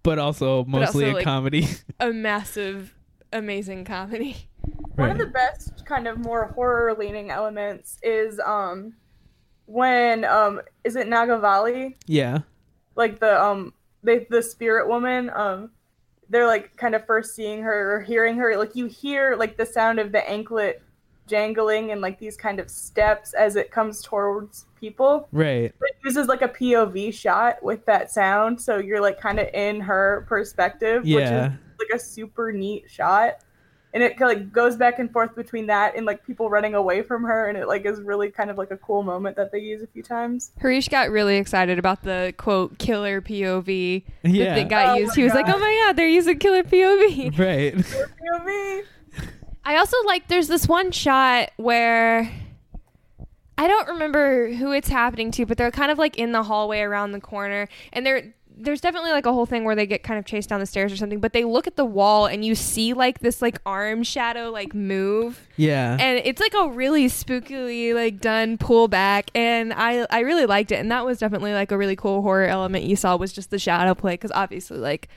[0.02, 1.66] but also mostly also, a like- comedy.
[2.00, 2.94] A massive,
[3.32, 4.36] amazing comedy.
[4.94, 8.94] One of the best kind of more horror leaning elements is um
[9.66, 11.94] when um is it Nagavalli?
[12.06, 12.40] yeah.
[12.94, 13.72] Like the um
[14.08, 15.70] they the spirit woman, um
[16.30, 19.64] they're like kind of first seeing her or hearing her, like you hear like the
[19.64, 20.82] sound of the anklet
[21.26, 25.28] jangling and like these kind of steps as it comes towards people.
[25.32, 25.72] Right.
[25.80, 29.80] It uses like a POV shot with that sound, so you're like kind of in
[29.80, 31.52] her perspective, which Yeah.
[31.52, 33.44] is like a super neat shot.
[33.94, 37.22] And it like goes back and forth between that and like people running away from
[37.24, 39.80] her, and it like is really kind of like a cool moment that they use
[39.82, 40.52] a few times.
[40.60, 44.54] Hareesh got really excited about the quote killer POV Yeah.
[44.56, 45.16] that got Oh used.
[45.16, 47.74] He was like, "Oh my god, they're using killer POV." Right.
[47.74, 48.82] POV.
[49.64, 52.30] I also like there's this one shot where
[53.56, 56.80] I don't remember who it's happening to, but they're kind of like in the hallway
[56.80, 60.18] around the corner and they're there's definitely like a whole thing where they get kind
[60.18, 62.54] of chased down the stairs or something, but they look at the wall and you
[62.54, 65.96] see like this like arm shadow like move Yeah.
[66.00, 70.76] and it's like a really spookily like done pullback and I I really liked it
[70.76, 73.58] and that was definitely like a really cool horror element you saw was just the
[73.58, 75.08] shadow play because obviously like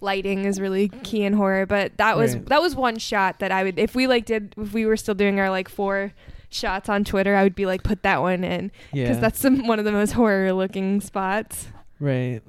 [0.00, 2.46] lighting is really key in horror but that was Right.
[2.46, 5.14] that was one shot that I would if we like did if we were still
[5.14, 6.12] doing our like four
[6.50, 9.20] shots on Twitter I would be like put that one in because Yeah.
[9.20, 11.68] that's some, one of the most horror looking spots.
[12.00, 12.42] right.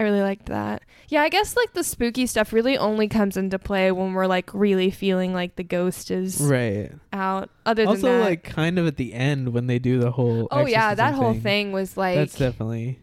[0.00, 0.82] I really liked that.
[1.08, 4.52] Yeah, I guess like the spooky stuff really only comes into play when we're like
[4.54, 6.92] really feeling like the ghost is Right.
[7.12, 7.50] out.
[7.66, 10.46] Other than Also, like kind of at the end when they do the whole.
[10.52, 13.00] oh yeah, that exorcism whole thing was like That's definitely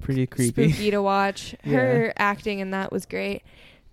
[0.00, 0.70] pretty creepy.
[0.70, 1.56] spooky to watch.
[1.64, 1.76] Yeah.
[1.78, 3.42] Her acting in that was great.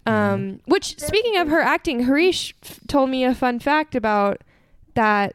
[0.05, 4.41] Um, which speaking of her acting, Hareesh f- told me a fun fact about
[4.93, 5.33] that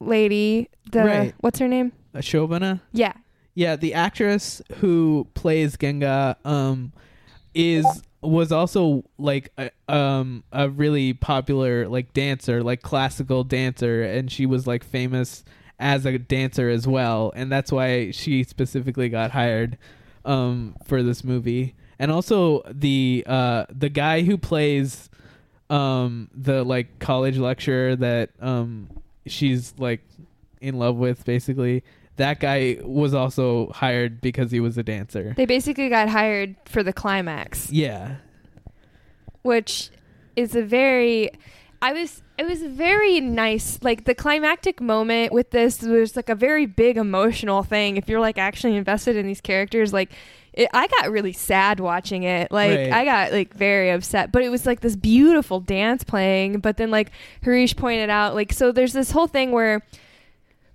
[0.00, 0.68] lady.
[0.90, 1.34] The Right.
[1.38, 1.92] what's her name?
[2.12, 2.80] Uh, Shobana.
[2.92, 3.12] Yeah,
[3.54, 6.92] Yeah, the actress who plays Ganga um
[7.54, 7.84] is
[8.22, 14.46] was also like a, um a really popular like dancer, like classical dancer and she
[14.46, 15.44] was like famous
[15.78, 19.78] as a dancer as well and that's why she specifically got hired
[20.24, 21.74] um for this movie.
[21.98, 25.10] And also the uh the guy who plays
[25.70, 28.88] um the like college lecturer that um
[29.26, 30.00] she's like
[30.60, 31.82] in love with basically
[32.20, 35.34] that guy was also hired because he was a dancer.
[35.36, 37.70] They basically got hired for the climax.
[37.70, 38.16] yeah.
[39.42, 39.90] Which
[40.36, 41.30] is a very
[41.82, 46.34] I was it was very nice like the climactic moment with this was like a
[46.34, 47.96] very big emotional thing.
[47.96, 50.12] If you're like actually invested in these characters like
[50.52, 52.52] it, I got really sad watching it.
[52.52, 52.92] Like Right.
[52.92, 54.30] I got like very upset.
[54.30, 56.60] But it was like this beautiful dance playing.
[56.60, 59.80] But then like Hareesh pointed out like so there's this whole thing where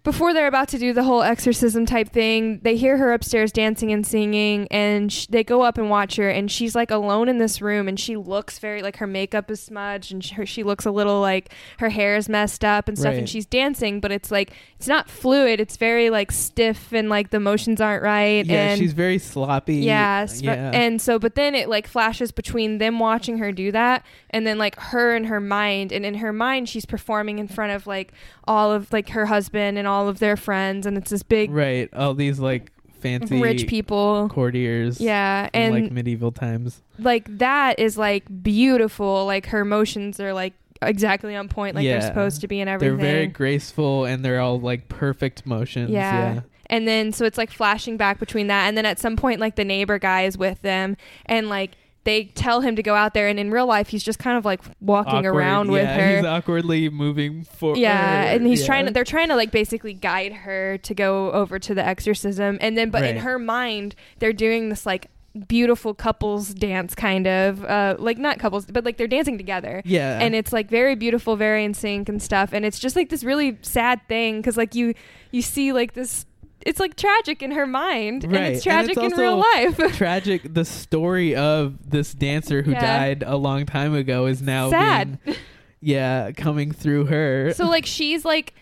[0.06, 3.92] before they're about to do the whole exorcism type thing, they hear her upstairs dancing
[3.92, 7.38] and singing, and sh- they go up and watch her, and she's like alone in
[7.40, 10.86] this room, and she looks very like her makeup is smudged, and she, she looks
[10.86, 13.18] a little like her hair is messed up and stuff, Right.
[13.20, 17.32] and she's dancing, but it's like it's not fluid, it's very like stiff, and like
[17.32, 21.18] the motions aren't right, yeah and she's very sloppy yeah, uh, sp- yeah and so
[21.20, 25.16] but then it like flashes between them watching her do that and then like her
[25.16, 28.14] and her mind and in her mind she's performing in front of like
[28.48, 31.90] all of like her husband and all of their friends and it's this big right
[31.94, 34.28] all these like fancy rich people.
[34.30, 36.82] courtiers yeah and like medieval times.
[37.00, 39.26] like that is like beautiful.
[39.26, 42.00] Like her emotions are like exactly on point like Yeah.
[42.00, 45.90] they're supposed to be and everything they're very graceful and they're all like perfect motions
[45.92, 46.34] Yeah.
[46.36, 49.40] yeah, And then so it's like flashing back between that and then at some point
[49.40, 51.72] like the neighbor guy is with them and like
[52.06, 54.46] they tell him to go out there and in real life he's just kind of
[54.46, 56.16] like walking Awkward, around with her.
[56.18, 57.80] he's awkwardly moving forward.
[57.80, 58.68] Yeah, and he's yeah.
[58.68, 62.58] trying to they're trying to like basically guide her to go over to the exorcism.
[62.62, 65.10] And then but in her mind they're doing this like
[65.48, 69.82] beautiful couples dance kind of uh like not couples but like they're dancing together.
[69.84, 70.20] Yeah.
[70.20, 72.52] And it's like very beautiful very in sync and stuff.
[72.54, 74.94] And it's just like this really sad thing because like you
[75.32, 76.26] you see like this
[76.66, 78.54] it's like tragic in her mind and Right.
[78.54, 82.82] it's And it's tragic in real life tragic the story of this dancer who Yeah.
[82.82, 85.20] died a long time ago is now Sad.
[85.24, 85.38] being
[85.82, 87.54] yeah coming through her.
[87.54, 88.54] So like she's like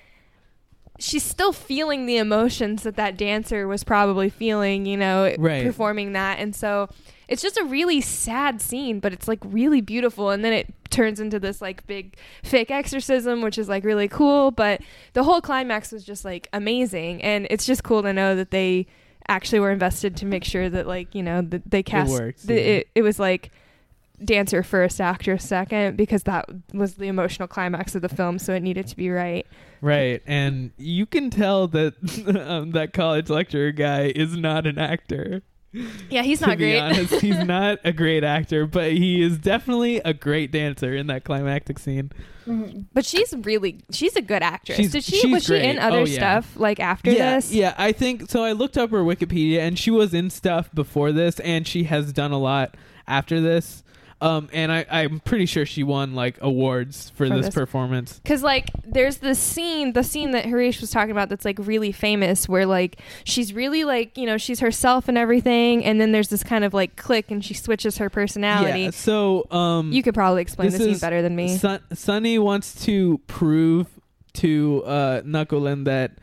[1.00, 5.66] she's still feeling the emotions that that dancer was probably feeling, you know, Right.
[5.66, 6.40] performing that.
[6.40, 6.88] And so
[7.28, 11.20] it's just a really sad scene, but it's like really beautiful and then it turns
[11.20, 14.82] into this like big fake exorcism which is like really cool, but
[15.14, 18.86] the whole climax was just like amazing and it's just cool to know that they
[19.28, 22.54] actually were invested to make sure that like, you know, that they cast works, the,
[22.54, 22.60] yeah.
[22.60, 23.52] it, it was like
[24.24, 28.62] dancer first, actor second, because that was the emotional climax of the film, so it
[28.62, 29.46] needed to be right.
[29.82, 31.96] Right, and you can tell that
[32.48, 35.42] um, that college lecturer guy is not an actor.
[36.10, 36.80] Yeah, he's not great.
[36.80, 41.24] honest, he's not a great actor, but he is definitely a great dancer in that
[41.24, 42.12] climactic scene.
[42.48, 42.82] Mm-hmm.
[42.94, 44.76] but she's really she's a good actress.
[44.78, 46.14] She's- Did she she's was she in other Oh, yeah.
[46.42, 47.54] stuff like after yeah, this?
[47.54, 47.74] yeah.
[47.78, 48.44] I think so.
[48.44, 52.12] I looked up her Wikipedia, and she was in stuff before this, and she has
[52.12, 52.76] done a lot
[53.08, 53.82] after this.
[54.24, 57.56] Um, and I, I'm pretty sure she won like awards for, For this, this.
[57.56, 58.22] performance.
[58.24, 61.92] Cause like there's this scene, the scene that Hareesh was talking about that's like really
[61.92, 66.30] famous, where like she's really like you know she's herself and everything, and then there's
[66.30, 68.84] this kind of like click, and she switches her personality.
[68.84, 68.90] Yeah.
[68.92, 71.58] So, um, You could probably explain this scene is better than me.
[71.58, 73.88] Sun- Sunny wants to prove
[74.36, 76.14] to uh, Nakulan that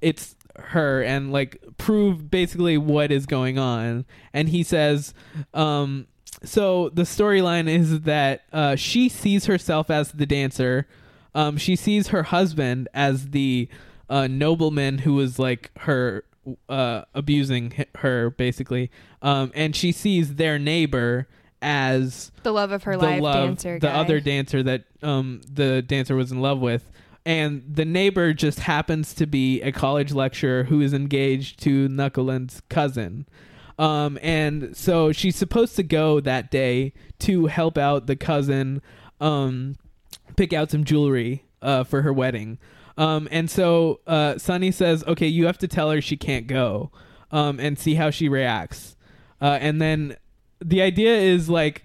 [0.00, 4.04] it's her and like prove basically what is going on.
[4.32, 5.12] And he says,
[5.54, 6.06] um,
[6.44, 10.86] so the storyline is that uh, she sees herself as the dancer.
[11.34, 13.68] Um, she sees her husband as the
[14.08, 16.24] uh, nobleman who was like her
[16.68, 18.90] uh, abusing her basically,
[19.22, 21.28] um, and she sees their neighbor
[21.60, 23.94] as the love of her the life love, dancer, the guy.
[23.94, 26.90] other dancer that um the dancer was in love with,
[27.26, 32.62] and the neighbor just happens to be a college lecturer who is engaged to Nakulan's
[32.68, 33.26] cousin.
[33.78, 38.82] Um, and so she's supposed to go that day to help out the cousin,
[39.20, 39.76] um,
[40.36, 42.58] pick out some jewelry uh, for her wedding.
[42.96, 46.90] Um, and so uh, Sunny says, "Okay, you have to tell her she can't go,
[47.30, 48.96] um, and see how she reacts."
[49.40, 50.16] Uh, and then
[50.60, 51.84] the idea is like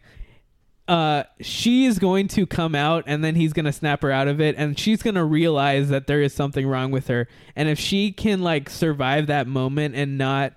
[0.88, 4.27] uh she is going to come out and then he's going to snap her out
[4.27, 7.25] of it and she's going to realize that there is something wrong with her
[7.56, 10.53] and if she can like survive that moment and not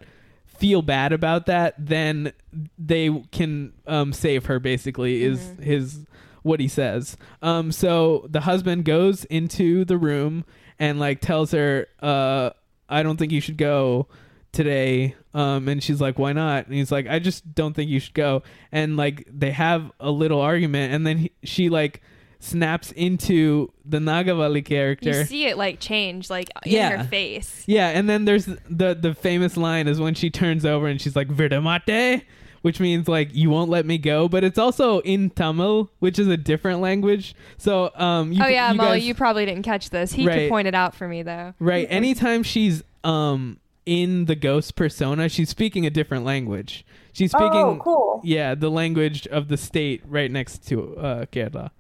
[0.59, 2.33] feel bad about that then
[2.79, 6.01] they can um save her basically is his
[6.43, 7.17] what he says.
[7.43, 10.45] Um so the husband goes into the room
[10.79, 12.51] and like tells her uh
[12.89, 14.07] I don't think you should go
[14.53, 15.17] today.
[15.35, 16.67] Um and she's like why not?
[16.67, 18.43] And he's like i just don't think you should go.
[18.71, 22.03] And like they have a little argument and then he, she like
[22.39, 26.99] snaps into the nagavalli character You see it like change, like in Yeah.
[26.99, 27.65] her face.
[27.67, 31.17] yeah and then there's the the famous line is when she turns over and she's
[31.17, 32.23] like verdamate
[32.63, 36.27] which means like you won't let me go but it's also in tamil which is
[36.29, 39.91] a different language so um you, oh yeah, you Molly, guys- you probably didn't catch
[39.91, 40.13] this.
[40.13, 40.41] He Right.
[40.41, 41.55] could point it out for me though.
[41.59, 41.87] Right.
[41.91, 46.85] Anytime she's um in the ghost persona, she's speaking a different language.
[47.13, 48.21] She's speaking Oh, cool.
[48.25, 51.71] Yeah, the language of the state right next to uh Kerala.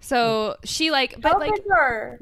[0.00, 2.18] So she like, How but like, big are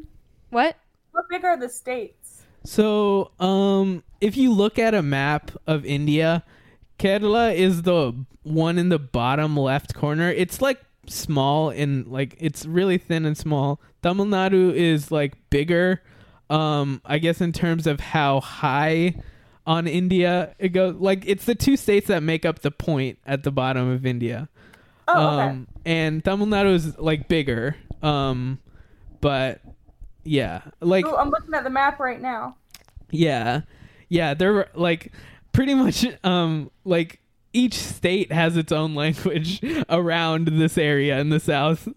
[0.50, 0.76] what?
[1.14, 2.42] how big are the states?
[2.64, 6.44] So, um if you look at a map of India,
[6.98, 8.12] Kerala is the
[8.42, 10.30] one in the bottom left corner.
[10.30, 13.80] It's like small and like it's really thin and small.
[14.02, 16.02] Tamil Nadu is like bigger
[16.50, 19.14] um I guess in terms of how high
[19.66, 23.42] on India it goes like it's the two states that make up the point at
[23.44, 24.48] the bottom of India.
[25.08, 25.42] Oh, okay.
[25.48, 27.76] Um and Tamil Nadu is like bigger.
[28.02, 28.58] Um
[29.20, 29.60] but
[30.24, 32.56] yeah, like Ooh, I'm looking at the map right now.
[33.10, 33.62] yeah.
[34.10, 35.12] Yeah, they're like
[35.52, 37.20] pretty much um like
[37.52, 41.88] each state has its own language around this area in the south.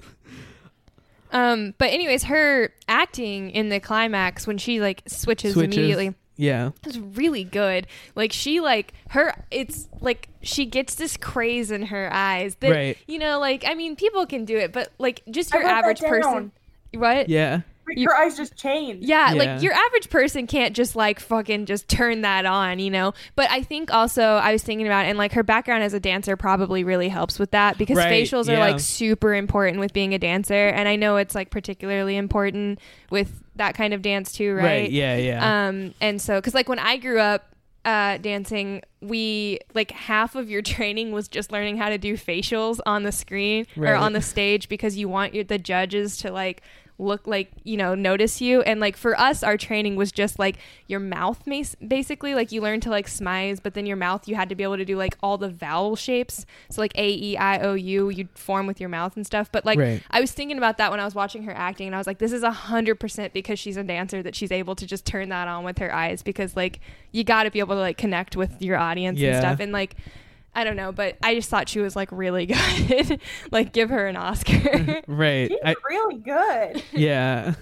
[1.33, 5.77] Um, but anyways, her acting in the climax when she like switches, Switches.
[5.77, 6.71] immediately Yeah.
[6.87, 7.87] is really good.
[8.15, 12.97] Like she like her it's like she gets this craze in her eyes that Right.
[13.07, 16.51] you know like I mean people can do it, but like just your average person.
[16.93, 17.29] What?
[17.29, 17.57] Yeah.
[17.89, 19.03] You- Your eyes just change.
[19.03, 19.39] Yeah, Yeah.
[19.53, 23.13] like your average person can't just like fucking just turn that on, you know.
[23.35, 25.99] But I think also I was thinking about it, and like her background as a
[25.99, 30.13] dancer probably really helps with that because Right, facials are like super important with being
[30.13, 34.53] a dancer, and I know it's like particularly important with that kind of dance too,
[34.53, 34.89] right?
[34.89, 35.67] Yeah, yeah.
[35.67, 37.47] Um, and so because like when I grew up
[37.83, 42.79] uh, dancing, we like half of your training was just learning how to do facials
[42.85, 43.91] on the screen Right.
[43.91, 46.61] or on the stage because you want your, the judges to like
[47.01, 50.57] look like you know notice you and like for us our training was just like
[50.87, 51.41] your mouth
[51.87, 54.63] basically like you learn to like smize but then your mouth you had to be
[54.63, 58.09] able to do like all the vowel shapes so like a e i o u
[58.09, 60.03] you'd form with your mouth and stuff but like Right.
[60.11, 62.19] i was thinking about that when i was watching her acting and i was like
[62.19, 65.29] this is a hundred percent because she's a dancer that she's able to just turn
[65.29, 66.79] that on with her eyes because like
[67.11, 69.29] you got to be able to like connect with your audience Yeah.
[69.29, 69.95] and stuff and like
[70.53, 72.45] I don't know, but I just thought she was like really
[72.87, 73.21] good.
[73.51, 75.01] like, give her an Oscar.
[75.07, 75.49] right.
[75.49, 76.83] She's I, really good.
[76.91, 77.53] yeah.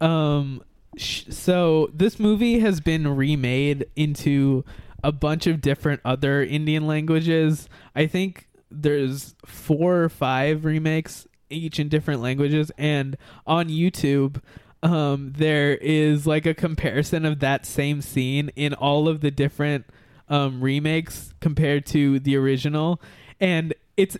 [0.00, 0.62] Um.
[0.96, 4.64] Sh- so this movie has been remade into
[5.02, 7.68] a bunch of different other Indian languages.
[7.96, 13.16] I think there's four or five remakes each in different languages, and
[13.46, 14.40] on YouTube.
[14.82, 19.86] Um, there is like a comparison of that same scene in all of the different
[20.28, 23.00] um, remakes compared to the original,
[23.40, 24.16] and it's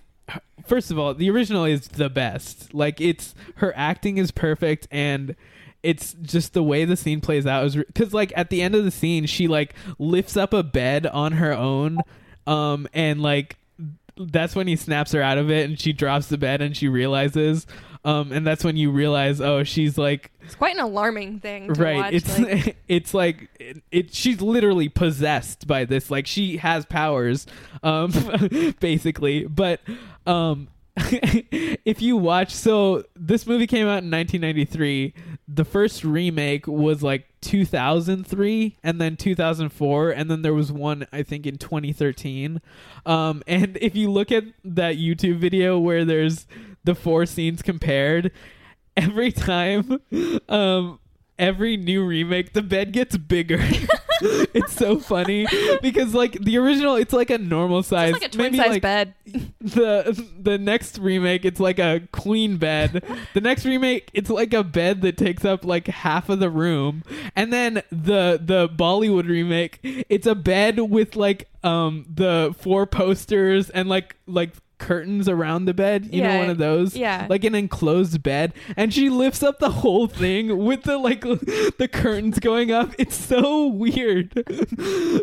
[0.67, 2.75] first of all, the original is the best.
[2.75, 5.37] Like it's her acting is perfect and
[5.83, 8.85] it's just the way the scene plays out is because like at the end of
[8.85, 11.99] the scene she like lifts up a bed on her own
[12.47, 13.59] um and like
[14.17, 16.89] that's when he snaps her out of it and she drops the bed and she
[16.89, 17.67] realizes
[18.05, 21.81] um and that's when you realize oh she's like it's quite an alarming thing to
[21.81, 22.13] right watch.
[22.13, 27.47] it's like, it's like it, it she's literally possessed by this like she has powers
[27.83, 28.13] um
[28.81, 29.81] basically but
[30.27, 35.13] um if you watch so this movie came out in 1993
[35.49, 41.21] the first remake was like 2003 and then 2004 and then there was one i
[41.25, 42.61] think in 2013
[43.07, 46.47] um and if you look at that youtube video where there's
[46.85, 48.31] the four scenes compared
[48.97, 50.01] every time
[50.49, 50.99] um
[51.39, 53.63] every new remake the bed gets bigger.
[54.55, 55.47] It's so funny
[55.83, 58.69] because like the original it's like a normal size it's like a twin maybe size
[58.69, 59.15] like bed.
[59.61, 63.05] the the next remake it's like a queen bed.
[63.35, 67.03] The next remake it's like a bed that takes up like half of the room.
[67.35, 73.71] And then the the bollywood remake it's a bed with like um the four posters
[73.71, 76.97] and like like curtains around the bed you know one of those?
[76.97, 77.27] yeah.
[77.29, 78.53] like an enclosed bed.
[78.77, 82.95] And she lifts up the whole thing with the like the curtains going up.
[82.99, 84.33] It's so weird.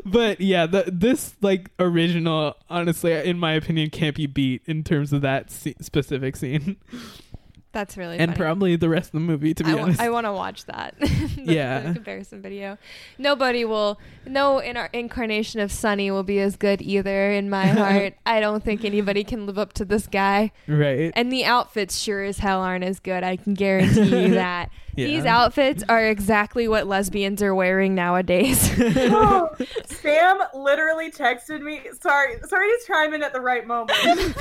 [0.05, 5.13] But yeah the, this like original honestly in my opinion can't be beat in terms
[5.13, 6.77] of that specific scene
[7.73, 8.37] That's really and funny.
[8.37, 10.65] probably the rest of the movie to be I, wa- honest I want to watch
[10.65, 10.93] that.
[10.99, 11.79] the, Yeah.
[11.81, 12.77] the comparison video.
[13.17, 13.97] Nobody will.
[14.25, 17.31] No, in our incarnation of Sunny will be as good either.
[17.31, 20.51] In my heart, I don't think anybody can live up to this guy.
[20.67, 23.23] right And the outfits sure as hell aren't as good.
[23.23, 24.69] I can guarantee you that.
[24.97, 25.07] Yeah.
[25.07, 28.69] These outfits are exactly what lesbians are wearing nowadays.
[28.77, 29.49] Oh,
[29.85, 31.79] Sam literally texted me.
[32.01, 33.97] Sorry, sorry to chime in at the right moment.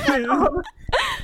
[0.09, 0.61] um,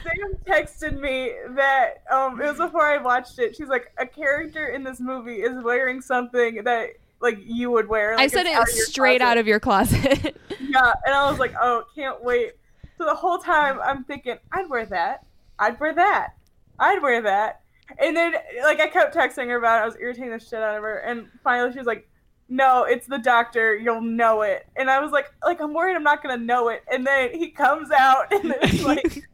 [0.04, 3.56] Sam texted me that um, it was before I watched it.
[3.56, 6.90] She's like, a character in this movie is wearing something that
[7.20, 8.16] like you would wear.
[8.18, 9.32] I said it out straight closet.
[9.32, 10.38] out of your closet.
[10.60, 12.52] Yeah, and I was like, oh, can't wait.
[12.98, 15.26] So the whole time I'm thinking, I'd wear that.
[15.58, 16.34] I'd wear that.
[16.78, 17.62] I'd wear that.
[18.00, 18.34] And then,
[18.64, 19.84] like, I kept texting her about it.
[19.84, 20.98] I was irritating the shit out of her.
[20.98, 22.08] And finally, she was like,
[22.50, 23.76] no, it's the doctor.
[23.76, 24.68] You'll know it.
[24.76, 26.84] And I was like, like, I'm worried I'm not going to know it.
[26.92, 29.28] And then he comes out and it's like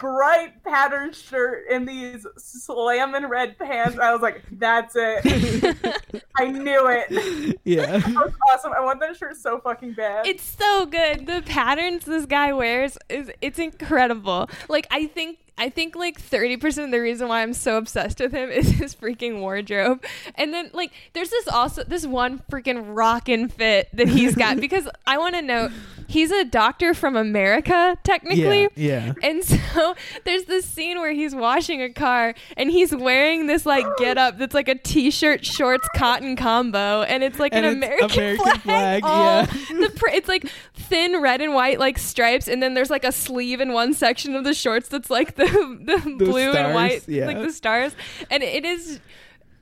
[0.00, 3.98] bright patterned shirt and these slamming red pants.
[3.98, 5.76] I was like, that's it.
[6.36, 7.60] I knew it.
[7.64, 8.72] yeah That was awesome.
[8.72, 10.26] I want that shirt so fucking bad.
[10.26, 11.26] It's so good.
[11.26, 14.48] The patterns this guy wears is it's incredible.
[14.68, 18.32] Like I think I think like 30% of the reason why I'm so obsessed with
[18.32, 20.02] him is his freaking wardrobe.
[20.34, 24.88] And then like there's this also this one freaking rockin' fit that he's got because
[25.06, 25.68] I want to know
[26.10, 28.62] he's a doctor from America technically.
[28.74, 29.42] yeah yeah And
[29.74, 29.94] so
[30.24, 34.36] there's this scene where he's washing a car and he's wearing this like get up
[34.38, 38.44] that's like a t-shirt shorts cotton combo and it's like And an it's American, American
[38.62, 39.02] flag.
[39.02, 39.44] flag, yeah.
[39.80, 43.12] the pr- it's like thin red and white like stripes and then there's like a
[43.12, 47.26] sleeve in one section of the shorts that's like the the, blue and white yeah.
[47.26, 47.94] like the stars
[48.30, 48.98] and it is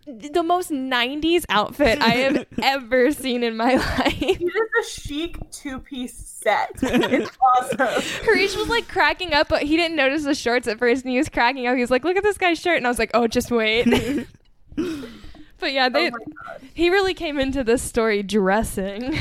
[0.09, 4.13] the most 90s outfit I have ever seen in my life.
[4.13, 6.71] He did a chic two piece set.
[6.83, 7.79] It's awesome.
[8.27, 11.19] Hareesh was like cracking up, but he didn't notice the shorts at first, and he
[11.19, 11.75] was cracking up.
[11.75, 13.87] He was like, "Look at this guy's shirt," and I was like, "Oh, just wait."
[14.77, 19.19] but yeah, they, Oh he really came into this story dressing.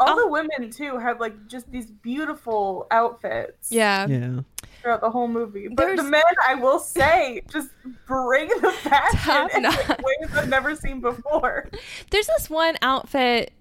[0.00, 0.28] All the oh.
[0.28, 3.70] women too have like just these beautiful outfits.
[3.70, 4.40] Yeah, yeah
[4.88, 7.68] Throughout the whole movie, but There's- the men, I will say, just
[8.06, 11.68] bring the fashion in ways I've never seen before.
[12.10, 13.52] there's this one outfit.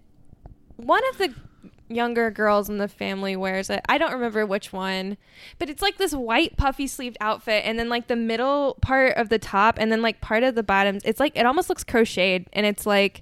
[0.77, 1.33] One of the
[1.89, 3.81] younger girls in the family wears it.
[3.89, 5.17] I don't remember which one,
[5.59, 9.27] but it's like this white puffy sleeved outfit, and then like the middle part of
[9.27, 11.01] the top, and then like part of the bottoms.
[11.03, 13.21] It's like it almost looks crocheted, and it's like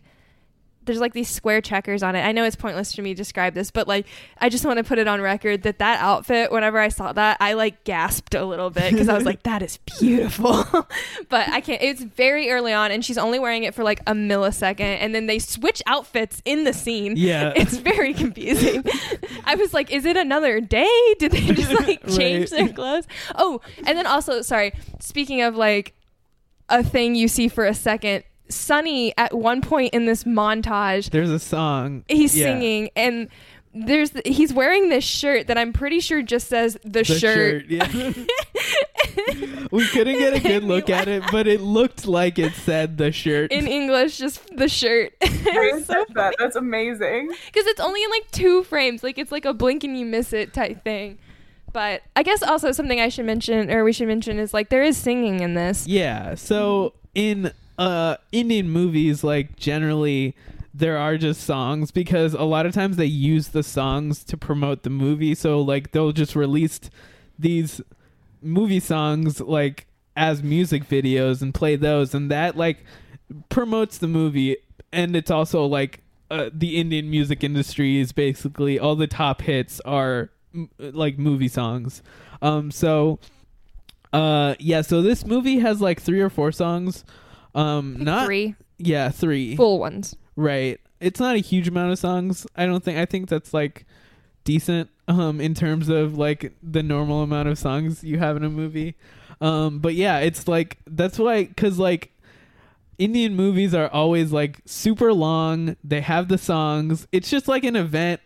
[0.85, 2.21] there's like these square checkers on it.
[2.21, 4.05] I know it's pointless for me to describe this, but like
[4.37, 7.37] I just want to put it on record that that outfit, whenever I saw that,
[7.39, 10.63] I like gasped a little bit because I was like, that is beautiful.
[11.29, 11.81] but I can't.
[11.81, 15.25] It's very early on, and she's only wearing it for like a millisecond, and then
[15.25, 17.13] they switch outfits in the scene.
[17.17, 17.53] Yeah.
[17.55, 18.83] it's very confusing.
[19.45, 21.15] I was like, is it another day?
[21.19, 22.65] Did they just like change Right.
[22.65, 23.07] their clothes?
[23.35, 24.73] Oh, and then also, sorry.
[24.99, 25.93] Speaking of like
[26.69, 28.23] a thing you see for a second.
[28.49, 32.03] Sunny at one point in this montage There's a song.
[32.07, 32.45] he's Yeah.
[32.53, 33.27] singing and
[33.77, 37.65] there's he's wearing this shirt that I'm pretty sure just says the, The shirt.
[37.67, 37.85] yeah.
[39.71, 43.11] we couldn't get a good look at it, but it looked like it said the
[43.11, 43.51] shirt.
[43.51, 45.13] in English, just the shirt.
[45.21, 46.35] I It so that.
[46.39, 47.27] That's amazing.
[47.47, 49.03] because it's only in like two frames.
[49.03, 51.17] Like it's like a blink and you miss it type thing.
[51.73, 54.83] But I guess also something I should mention or we should mention is like there
[54.83, 55.85] is singing in this.
[55.85, 56.35] Yeah.
[56.35, 60.35] So in uh Indian movies, like generally
[60.73, 64.83] there are just songs because a lot of times they use the songs to promote
[64.83, 65.33] the movie.
[65.33, 66.81] So like they'll just release
[67.39, 67.81] these
[68.41, 72.85] movie songs like as music videos and play those and that like
[73.49, 74.55] promotes the movie
[74.91, 76.01] and it's also like
[76.31, 81.47] uh, the Indian music industry is basically all the top hits are m- like movie
[81.47, 82.01] songs.
[82.41, 83.19] Um so
[84.13, 87.03] uh yeah, so this movie has like three or four songs.
[87.55, 89.55] Um not Three Yeah, 3.
[89.55, 90.15] full ones.
[90.35, 90.79] Right.
[90.99, 92.45] It's not a huge amount of songs.
[92.55, 93.85] I don't think I think that's like
[94.43, 98.49] decent um in terms of like the normal amount of songs you have in a
[98.49, 98.95] movie.
[99.41, 102.11] Um but yeah, it's like that's why cuz like
[102.97, 105.75] Indian movies are always like super long.
[105.83, 107.07] They have the songs.
[107.11, 108.21] It's just like an event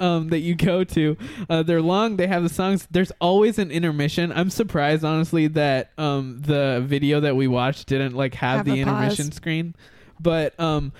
[0.00, 1.16] um that you go to.
[1.48, 2.86] Uh they're long, they have the songs.
[2.90, 4.32] There's always an intermission.
[4.32, 8.80] I'm surprised honestly that um the video that we watched didn't like have, Have the
[8.80, 8.92] a pause.
[8.94, 9.74] intermission screen.
[10.20, 10.92] But um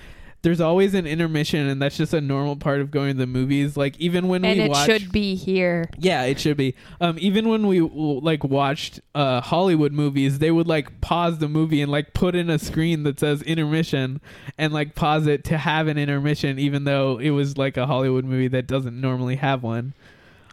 [0.45, 3.75] there's always an intermission and that's just a normal part of going to the movies
[3.75, 5.89] like even when And we it watch should be here.
[5.97, 6.75] yeah, it should be.
[7.01, 11.81] Um, even when we like watched uh Hollywood movies, they would like pause the movie
[11.81, 14.21] and like put in a screen that says intermission
[14.57, 18.23] and like pause it to have an intermission, even though it was like a Hollywood
[18.23, 19.93] movie that doesn't normally have one.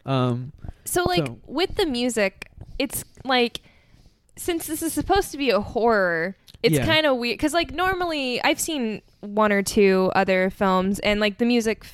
[0.07, 0.53] Um,
[0.87, 3.61] So like So- with the music, it's like
[4.37, 6.87] since this is supposed to be a horror, it's Yeah.
[6.87, 11.39] kind of weird because like normally I've seen one or two other films and like
[11.39, 11.85] the music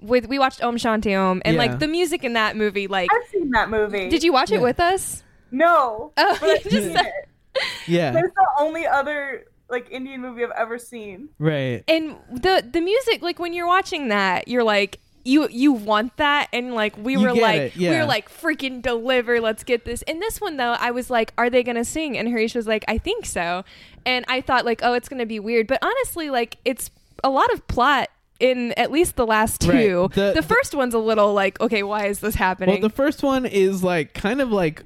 [0.00, 1.58] with we watched Om Shanti Om and Yeah.
[1.58, 4.08] like the music in that movie like I've seen that movie.
[4.08, 4.58] did you watch Yeah.
[4.58, 5.22] it with us?
[5.50, 6.12] No.
[6.18, 7.62] Oh, but I've just seen said- it.
[7.86, 11.28] yeah, That's the only other like Indian movie I've ever seen.
[11.38, 11.82] right.
[11.88, 16.48] And the the music like when you're watching that, you're like you you want that?
[16.52, 20.02] And like we You were like it, we were like freaking deliver let's get this.
[20.02, 22.16] And this one though i was like are they gonna sing?
[22.18, 23.64] And hareesh was like i think so.
[24.04, 25.66] And i thought like oh it's gonna be weird.
[25.66, 26.90] But honestly like it's
[27.24, 28.08] a lot of plot
[28.40, 29.70] in at least the last two.
[30.02, 30.12] Right.
[30.14, 32.94] the, The- the- first one's a little like okay why is this happening Well, the
[32.94, 34.82] first one is like kind of like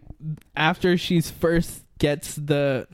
[0.56, 2.86] after she's first gets the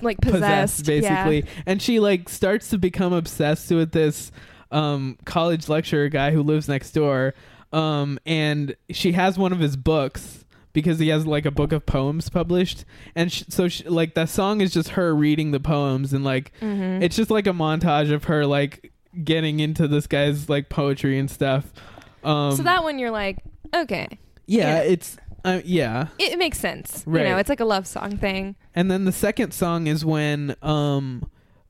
[0.00, 1.38] like possessed, possessed, basically.
[1.38, 1.62] Yeah.
[1.66, 4.30] and she like starts to become obsessed with this
[4.70, 7.34] um college lecturer guy who lives next door
[7.72, 11.84] um and she has one of his books because he has like a book of
[11.86, 16.12] poems published and sh- so she, like that song is just her reading the poems
[16.12, 17.02] and like Mm-hmm.
[17.02, 18.92] it's just like a montage of her like
[19.24, 21.72] getting into this guy's like poetry and stuff
[22.24, 23.38] um so that one you're like
[23.74, 24.06] okay
[24.46, 24.82] yeah, yeah.
[24.82, 27.24] it's uh, yeah it, it makes sense you Right.
[27.28, 31.28] know it's like a love song thing And then the second song is when um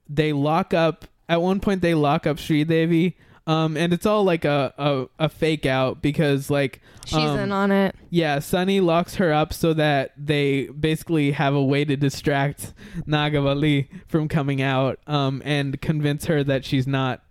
[0.09, 3.17] they lock up at one point they lock up Sri Devi.
[3.47, 7.53] Um and it's all like a, a, a fake out because like she's um, in
[7.53, 11.97] on it yeah, Sunny locks her up so that they basically have a way to
[11.97, 12.75] distract
[13.07, 17.23] Nagavalli from coming out um and convince her that she's not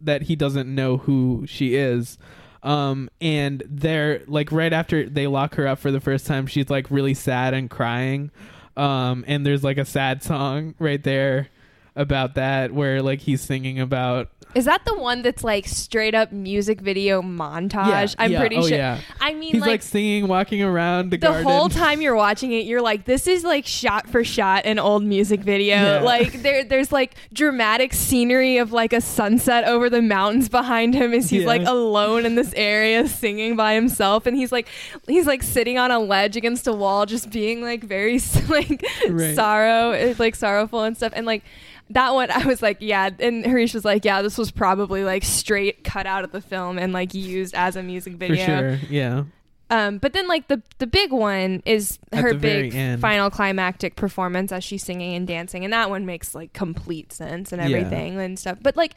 [0.00, 2.18] that he doesn't know who she is.
[2.64, 6.68] Um and they're like right after they lock her up for the first time she's
[6.68, 8.32] like really sad and crying.
[8.76, 11.48] Um and there's like a sad song right there
[11.96, 16.32] about that where like he's singing about Is that the one that's like straight up
[16.32, 17.88] music video montage?
[17.88, 18.76] Yeah, I'm yeah, pretty oh, sure.
[18.76, 19.00] yeah.
[19.20, 21.44] I mean, he's like, like, singing walking around the, the garden.
[21.44, 25.04] whole time you're watching it, you're like, this is like shot for shot an old
[25.04, 26.02] music video.
[26.10, 31.12] Like there, there's like dramatic scenery of like a sunset over the mountains behind him
[31.12, 34.66] as he's like alone in this area singing by himself, and he's like,
[35.06, 38.18] he's like sitting on a ledge against a wall, just being like very
[38.48, 39.36] like Right.
[39.36, 41.44] sorrow, eh, like sorrowful and stuff, and like.
[41.90, 45.24] That one I was like, yeah, and Hareesh was like, yeah, this was probably like
[45.24, 48.46] straight cut out of the film and like used as a music For video.
[48.46, 48.78] sure.
[48.88, 49.24] Yeah.
[49.70, 54.50] Um, but then like the the big one is At her big final climactic performance
[54.52, 57.76] as she's singing and dancing, and that one makes like complete sense and Yeah.
[57.76, 58.58] everything and stuff.
[58.60, 58.94] But like,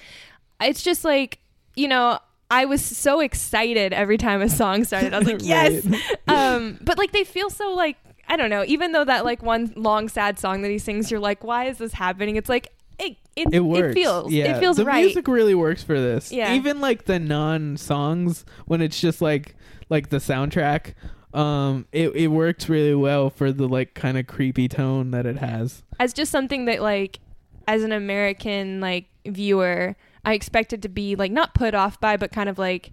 [0.61, 1.39] it's just like
[1.75, 2.19] you know.
[2.51, 5.11] I was so excited every time a song started.
[5.15, 5.83] I was like, "Yes!"
[6.27, 8.63] um, but like, they feel so like I don't know.
[8.67, 11.79] Even though that like one long sad song that he sings, you're like, "Why is
[11.79, 13.93] this happening?" It's like it it, It works.
[13.93, 14.55] feels Yeah.
[14.55, 15.03] it feels the right.
[15.05, 16.31] music really works for this.
[16.31, 16.53] Yeah.
[16.53, 19.55] Even like the non songs when it's just like
[19.89, 20.93] like the soundtrack,
[21.33, 25.37] um, it it works really well for the like kind of creepy tone that it
[25.37, 25.83] has.
[25.99, 27.19] as just something that like
[27.67, 32.31] as an American like viewer, I expected to be like not put off by, but
[32.31, 32.91] kind of like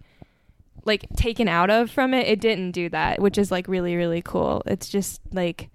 [0.86, 2.26] like taken out of from it.
[2.26, 4.62] It didn't do that, which is like really really cool.
[4.66, 5.68] It's just like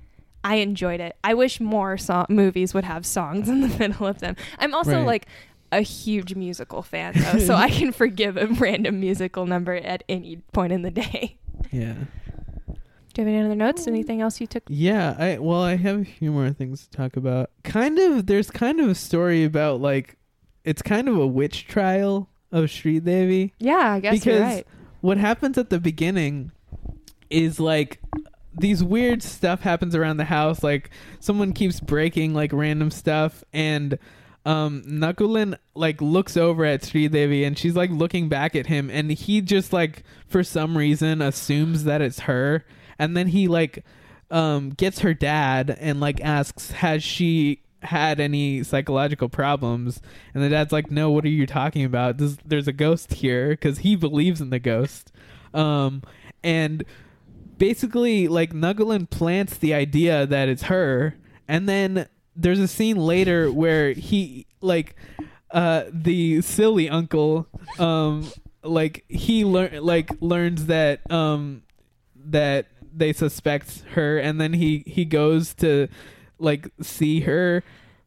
[0.45, 1.17] I enjoyed it.
[1.23, 4.35] I wish more song movies would have songs in the middle of them.
[4.59, 5.05] I'm also Right.
[5.05, 5.25] like
[5.71, 10.37] a huge musical fan though, so I can forgive a random musical number at any
[10.53, 11.37] point in the day.
[11.71, 11.95] Yeah.
[13.13, 13.87] Do you have any other notes?
[13.87, 14.63] Anything else you took?
[14.67, 17.49] Yeah, I well, I have a few more things to talk about.
[17.63, 20.17] Kind of, there's kind of a story about like,
[20.63, 23.53] it's kind of a witch trial of Sri Devi.
[23.59, 24.67] Yeah, I guess because you're right.
[25.01, 26.51] what happens at the beginning
[27.29, 27.99] is like
[28.57, 30.63] these weird stuff happens around the house.
[30.63, 30.89] Like
[31.19, 33.97] someone keeps breaking like random stuff, and
[34.45, 38.89] um, Nakulan like looks over at Sri Devi, and she's like looking back at him,
[38.89, 42.65] and he just like for some reason assumes that it's her,
[42.99, 43.83] and then he like
[44.31, 50.01] um gets her dad and like asks, has she had any psychological problems
[50.33, 53.49] and the dad's like no what are you talking about there's, there's a ghost here
[53.49, 55.11] because he believes in the ghost
[55.53, 56.01] um
[56.43, 56.83] and
[57.57, 61.15] basically like Nakulan plants the idea that it's her
[61.47, 64.95] and then there's a scene later where he like
[65.51, 67.47] uh the silly uncle
[67.79, 68.29] um
[68.63, 71.63] like he learn like learns that um
[72.15, 75.87] that they suspect her and then he he goes to
[76.39, 77.63] like see her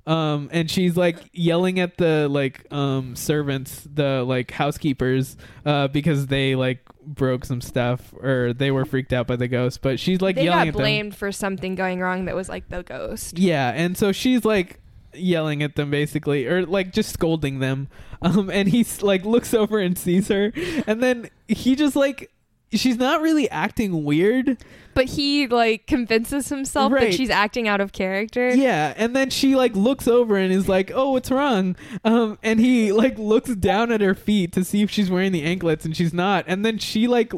[0.09, 5.37] um and she's like yelling at the like um servants the like housekeepers
[5.67, 9.83] uh because they like broke some stuff or they were freaked out by the ghost
[9.83, 12.49] but she's like they yelling got at them blamed for something going wrong that was
[12.49, 13.39] like the ghost.
[13.39, 14.81] yeah, and so she's like
[15.15, 17.89] yelling at them basically or like just scolding them.
[18.21, 20.53] Um and he's like looks over and sees her
[20.89, 22.33] and then he just like
[22.73, 24.59] she's not really acting weird.
[24.95, 27.05] But he like convinces himself Right.
[27.11, 28.49] that she's acting out of character.
[28.55, 32.59] Yeah, and then she like looks over and is like, "Oh, what's wrong?" Um and
[32.59, 35.97] he like looks down at her feet to see if she's wearing the anklets and
[35.97, 36.45] she's not.
[36.49, 37.33] And then she like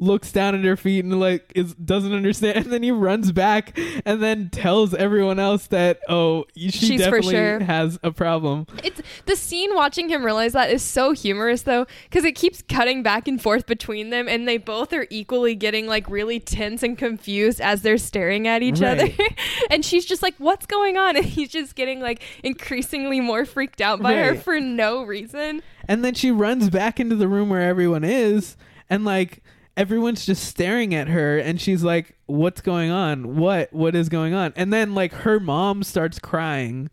[0.00, 3.78] looks down at her feet and like is doesn't understand and then he runs back
[4.04, 7.60] and then tells everyone else that oh she She's definitely sure.
[7.60, 8.66] has a problem.
[8.82, 13.02] It's the scene watching him realize that is so humorous though because it keeps cutting
[13.04, 16.98] back and forth between them and they both are equally getting like really tense and
[16.98, 18.98] confused as they're staring at each Right.
[18.98, 19.12] other
[19.70, 21.14] and she's just like what's going on?
[21.24, 25.62] And he's just getting like increasingly more freaked out by her for no reason.
[25.86, 28.56] And then she runs back into the room where everyone is,
[28.90, 29.42] and like
[29.76, 33.36] everyone's just staring at her, and she's like, "What's going on?
[33.36, 33.72] What?
[33.72, 36.90] What is going on?" And then like her mom starts crying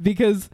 [0.00, 0.48] because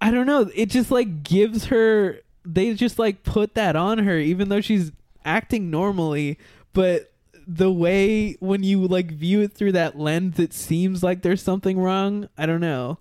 [0.00, 0.50] I don't know.
[0.54, 2.20] It just like gives her.
[2.44, 4.92] They just like put that on her, even though she's
[5.24, 6.38] acting normally,
[6.72, 7.12] but
[7.48, 11.78] the way when you like view it through that lens it seems like there's something
[11.78, 12.98] wrong i don't know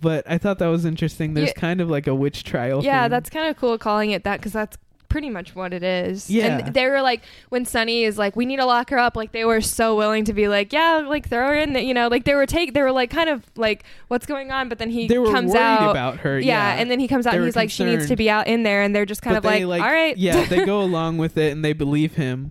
[0.00, 1.54] but i thought that was interesting there's Yeah.
[1.60, 3.10] kind of like a witch trial yeah thing.
[3.10, 4.76] that's kind of cool calling it that because that's
[5.14, 6.28] pretty much what it is.
[6.28, 6.58] Yeah.
[6.58, 9.30] and they were like when sunny is like we need to lock her up like
[9.30, 12.08] they were so willing to be like yeah like throw her in the, you know
[12.08, 14.68] like they were take they were like kind of like what's going on?
[14.68, 15.92] But then he they were comes worried out.
[15.92, 18.08] about her yeah, yeah, and then he comes out They and he's like she needs
[18.08, 20.16] to be out in there and they're just kind But of like, they, all right
[20.18, 22.50] yeah they go along with it and they believe him.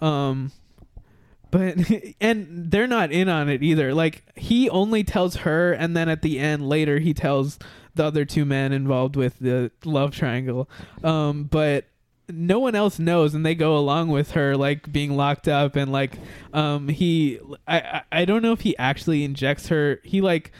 [0.00, 0.52] Um
[1.50, 1.76] but
[2.20, 3.92] and they're not in on it either.
[3.94, 7.58] Like he only tells her and then at the end later he tells
[7.96, 10.68] the other two men involved with the love triangle.
[11.02, 11.86] Um but
[12.28, 15.92] no one else knows and they go along with her like being locked up and
[15.92, 16.18] like
[16.52, 20.00] um he i i don't know if he actually injects her.
[20.02, 20.50] He like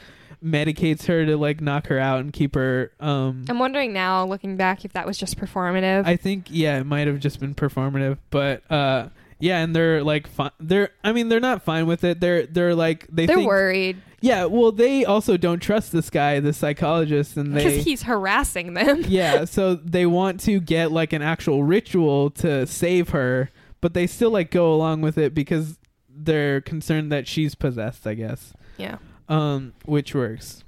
[0.43, 4.55] medicates her to like knock her out and keep her um I'm wondering now looking
[4.55, 6.05] back if that was just performative.
[6.05, 9.09] I think yeah, it might have just been performative, but uh
[9.39, 10.27] yeah, and they're like.
[10.59, 12.19] They're I mean they're not fine with it.
[12.19, 16.39] They're they're like they they're think, worried Yeah, well they also don't trust this guy,
[16.39, 21.13] the psychologist, and because they he's harassing them yeah, so they want to get like
[21.13, 23.49] an actual ritual to save her,
[23.81, 25.77] but they still like go along with it because
[26.09, 28.07] they're concerned that she's possessed.
[28.07, 28.97] I guess yeah
[29.29, 30.63] um, which works.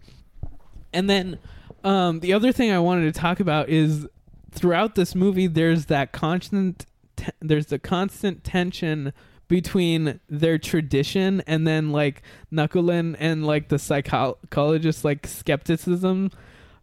[0.94, 1.40] And then
[1.84, 4.08] um, the other thing I wanted to talk about is
[4.52, 6.86] throughout this movie, there's that constant,
[7.20, 9.14] te- there's the constant tension
[9.48, 12.22] between their tradition and then like
[12.54, 16.32] Nakulan and like the psychologist like skepticism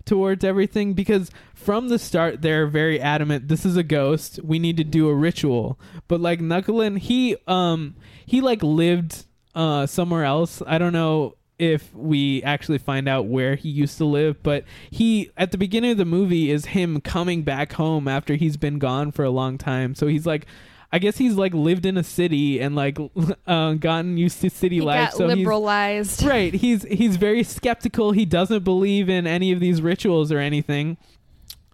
[0.05, 0.93] towards everything.
[0.93, 4.41] Because from the start they're very adamant this is a ghost.
[4.43, 5.79] We need to do a ritual.
[6.09, 7.95] But like Nakulan he um
[8.27, 9.25] he like lived
[9.55, 10.61] uh somewhere else.
[10.67, 15.31] I don't know if we actually find out where he used to live but he
[15.37, 19.11] at the beginning of the movie is him coming back home after he's been gone
[19.11, 19.95] for a long time.
[19.95, 20.47] So he's like
[20.93, 22.99] I guess he's like lived in a city and like
[23.47, 26.23] uh, gotten used to city He life got so he's liberalized.
[26.23, 26.55] right.
[26.55, 28.13] He's he's very skeptical.
[28.13, 30.97] He doesn't believe in any of these rituals or anything.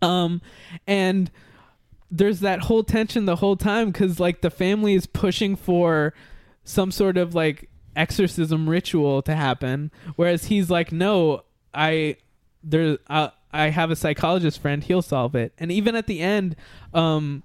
[0.00, 0.40] Um
[0.86, 1.30] and
[2.10, 6.14] there's that whole tension the whole time because like the family is pushing for
[6.64, 11.42] some sort of like exorcism ritual to happen whereas he's like no
[11.74, 12.16] i
[12.62, 15.52] there uh, i have a psychologist friend he'll solve it.
[15.58, 16.56] And even at the end
[16.94, 17.42] um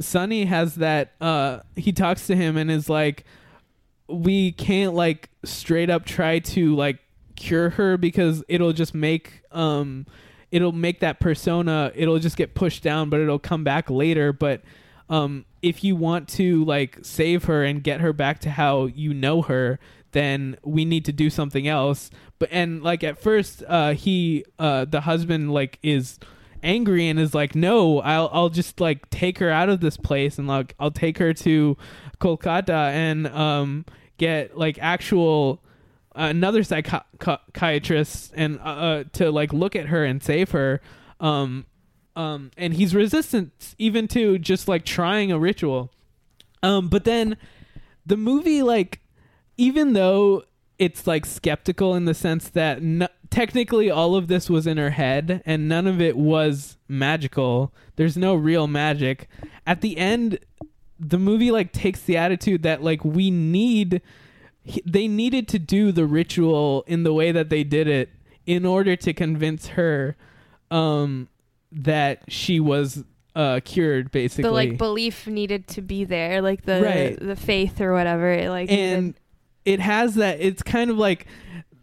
[0.00, 3.24] sunny has that uh he talks to him and is like
[4.08, 6.98] we can't like straight up try to like
[7.36, 10.06] cure her because it'll just make um
[10.50, 14.32] it'll make that persona it'll just get pushed down but it'll come back later.
[14.32, 14.62] But
[15.08, 19.12] um if you want to like save her and get her back to how you
[19.12, 19.78] know her
[20.14, 22.08] then we need to do something else.
[22.38, 26.18] But and like at first uh he uh the husband like is
[26.62, 30.38] angry and is like no I'll I'll just like take her out of this place
[30.38, 31.76] and like I'll take her to
[32.20, 33.84] Kolkata and um
[34.16, 35.62] get like actual
[36.14, 40.80] another psychiatrist and uh, uh, to like look at her and save her.
[41.18, 41.66] Um
[42.16, 45.90] um and he's resistant even to just like trying a ritual.
[46.62, 47.36] Um but then
[48.06, 49.00] the movie like
[49.56, 50.44] even though
[50.78, 52.80] it's like skeptical in the sense that
[53.30, 58.16] technically all of this was in her head and none of it was magical there's
[58.16, 59.28] no real magic.
[59.66, 60.38] At the end
[60.98, 64.00] the movie like takes the attitude that like we need
[64.86, 68.10] they needed to do the ritual in the way that they did it
[68.46, 70.16] in order to convince her
[70.70, 71.28] um
[71.74, 73.04] that she was
[73.36, 77.18] uh cured basically the like belief needed to be there, like the Right.
[77.18, 78.48] the faith or whatever.
[78.48, 79.20] Like and needed-
[79.64, 81.26] it has that it's kind of like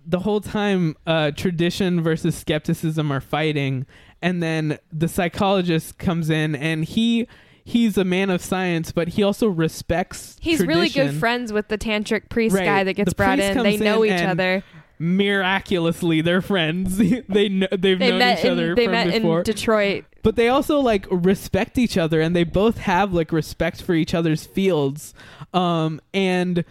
[0.06, 3.86] the whole time uh tradition versus skepticism are fighting
[4.22, 7.28] and then the psychologist comes in and he
[7.64, 11.78] he's a man of science but he also respects he's really good friends with the
[11.78, 12.66] tantric priest Right.
[12.66, 13.62] guy that gets The brought in.
[13.62, 14.64] They know each other.
[15.02, 16.98] Miraculously they're friends.
[17.28, 19.40] They know they've They known each other in they from met before.
[19.40, 20.06] In Detroit.
[20.24, 24.14] but they also like respect each other and they both have like respect for each
[24.14, 25.14] other's fields.
[25.54, 26.64] Um and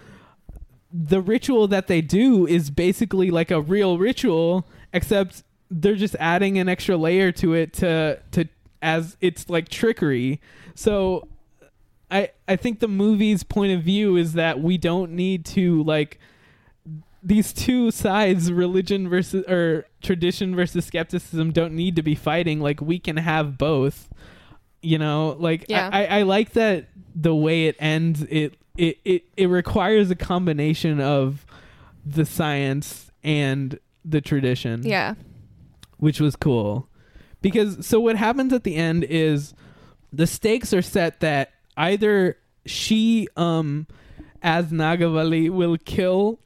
[0.93, 6.59] the ritual that they do is basically like a real ritual except they're just adding
[6.59, 8.45] an extra layer to it to to
[8.83, 10.41] as it's like trickery.
[10.75, 11.27] So
[12.13, 16.19] i i think the movie's point of view is that we don't need to like
[17.23, 22.81] these two sides religion versus or tradition versus skepticism don't need to be fighting like
[22.81, 24.09] we can have both
[24.83, 25.91] you know like Yeah.
[25.93, 30.15] I, I, I like that the way it ends it, it it it requires a
[30.15, 31.45] combination of
[32.07, 35.15] the science and the tradition Yeah.
[35.99, 36.89] which was cool
[37.43, 39.53] because so what happens at the end is
[40.13, 43.87] the stakes are set that either she um
[44.43, 46.41] as Nagavalli will kill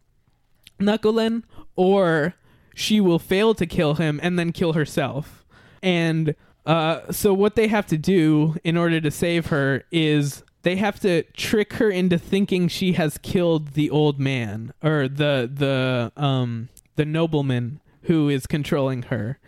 [0.85, 1.43] Nakulan
[1.77, 2.35] or
[2.75, 5.45] she will fail to kill him and then kill herself.
[5.83, 6.35] And
[6.67, 10.99] uh so what they have to do in order to save her is they have
[11.01, 16.69] to trick her into thinking she has killed the old man or the the um
[16.97, 19.39] the nobleman who is controlling her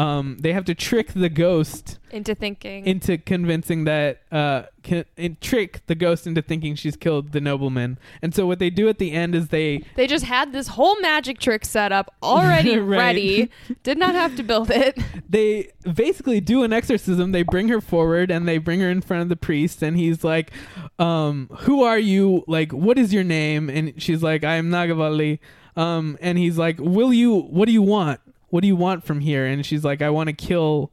[0.00, 2.86] um they have to trick the ghost Into thinking.
[2.86, 5.04] into convincing that uh can,
[5.40, 8.98] trick the ghost into thinking she's killed the nobleman and so what they do at
[8.98, 12.98] the end is they they just had this whole magic trick set up already Right.
[12.98, 13.50] ready.
[13.82, 14.98] Did not have to build it.
[15.28, 19.22] they basically do an exorcism they bring her forward and they bring her in front
[19.22, 20.50] of the priest and he's like
[20.98, 25.38] um who are you like what is your name and she's like i am nagavalli
[25.76, 28.20] um and he's like will you what do you want
[28.50, 30.90] what do you want from here and she's like i want to kill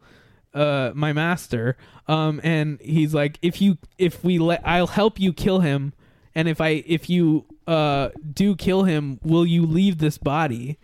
[0.54, 1.78] uh my master
[2.08, 5.94] um and he's like if you if we let i'll help you kill him
[6.34, 10.78] and if i if you uh do kill him will you leave this body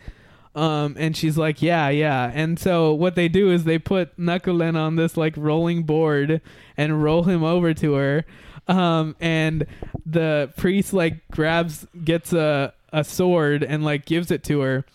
[0.55, 2.32] um, and she's like, yeah, yeah.
[2.34, 6.41] And so what they do is they put Nakulan on this like rolling board
[6.78, 8.26] and roll him over to her.
[8.67, 9.65] Um, and
[10.05, 14.86] the priest like grabs, gets a, a sword and like gives it to her.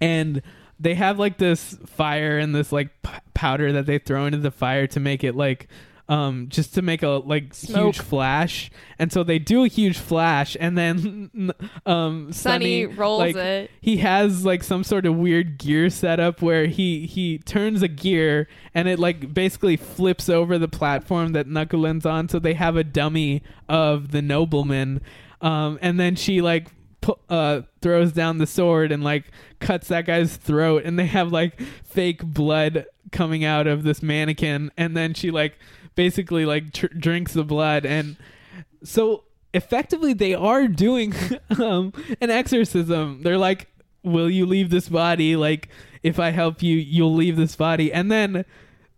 [0.00, 0.42] And
[0.78, 4.50] they have like this fire and this like p- powder that they throw into the
[4.50, 5.68] fire to make it like
[6.08, 7.96] um just to make a like Smoke.
[7.96, 11.30] huge flash and so they do a huge flash and then
[11.86, 13.70] um Sunny Sunny rolls like, it.
[13.80, 18.46] he has like some sort of weird gear setup where he he turns a gear
[18.72, 22.84] and it like basically flips over the platform that Nakulan's on so they have a
[22.84, 25.00] dummy of the nobleman
[25.40, 26.68] um and then she like
[27.28, 29.24] uh throws down the sword and like
[29.60, 34.70] cuts that guy's throat and they have like fake blood coming out of this mannequin
[34.76, 35.58] and then she like
[35.94, 38.16] basically like tr- drinks the blood and
[38.82, 41.14] so effectively they are doing
[41.62, 43.22] um, an exorcism.
[43.22, 43.68] They're like
[44.02, 45.34] will you leave this body?
[45.34, 45.68] Like
[46.04, 47.92] if i help you you'll leave this body.
[47.92, 48.44] And then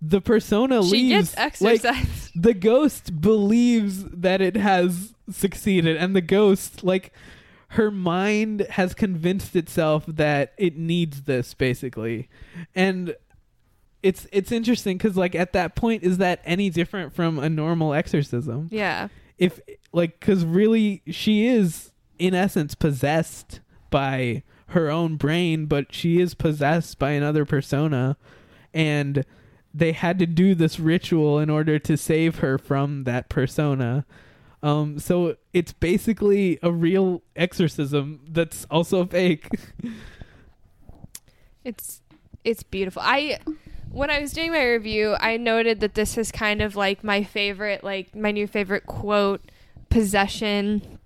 [0.03, 1.83] the persona She leaves gets like,
[2.35, 7.13] the ghost believes that it has succeeded and the ghost like
[7.73, 12.29] her mind has convinced itself that it needs this basically.
[12.75, 13.15] And
[14.03, 17.93] it's it's interesting because like at that point is that any different from a normal
[17.93, 18.69] exorcism?
[18.71, 19.09] Yeah.
[19.37, 19.61] if
[19.93, 23.61] like because really she is in essence possessed
[23.91, 28.17] by her own brain but she is possessed by another persona.
[28.73, 29.25] And
[29.75, 34.07] they had to do this ritual in order to save her from that persona
[34.63, 39.49] um so it's basically a real exorcism that's also fake
[41.69, 42.01] It's
[42.45, 43.03] it's beautiful.
[43.05, 43.39] I
[43.91, 47.23] when I was doing my review, I noted that this is kind of like my
[47.23, 49.43] favorite, like my new favorite quote
[49.91, 50.99] possession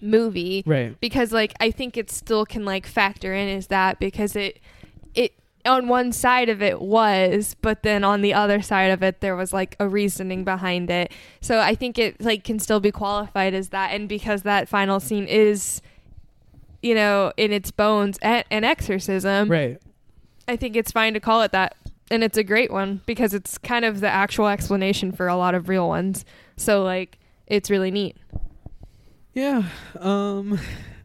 [0.00, 0.64] movie.
[0.66, 0.98] Right.
[1.00, 4.60] Because like I think it still can like factor in is that because it it
[5.66, 9.36] on one side of it was, but then on the other side of it there
[9.36, 11.12] was like a reasoning behind it.
[11.40, 15.00] So I think it like can still be qualified as that and because that final
[15.00, 15.82] scene is
[16.82, 19.50] you know, in its bones a- an exorcism.
[19.50, 19.78] right
[20.48, 21.76] I think it's fine to call it that.
[22.10, 25.54] And it's a great one because it's kind of the actual explanation for a lot
[25.54, 26.24] of real ones.
[26.56, 28.16] So like it's really neat.
[29.34, 29.64] Yeah.
[29.98, 30.58] Um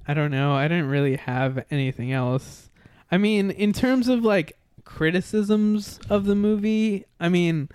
[0.07, 0.53] I don't know.
[0.53, 2.69] I didn't really have anything else.
[3.11, 7.69] I mean, in terms of like criticisms of the movie, I mean,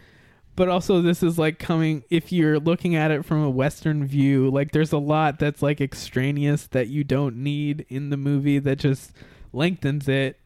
[0.57, 4.51] but also this is like coming if you're looking at it from a western view,
[4.51, 8.77] like there's a lot that's like extraneous that you don't need in the movie that
[8.77, 9.13] just
[9.53, 10.39] lengthens it.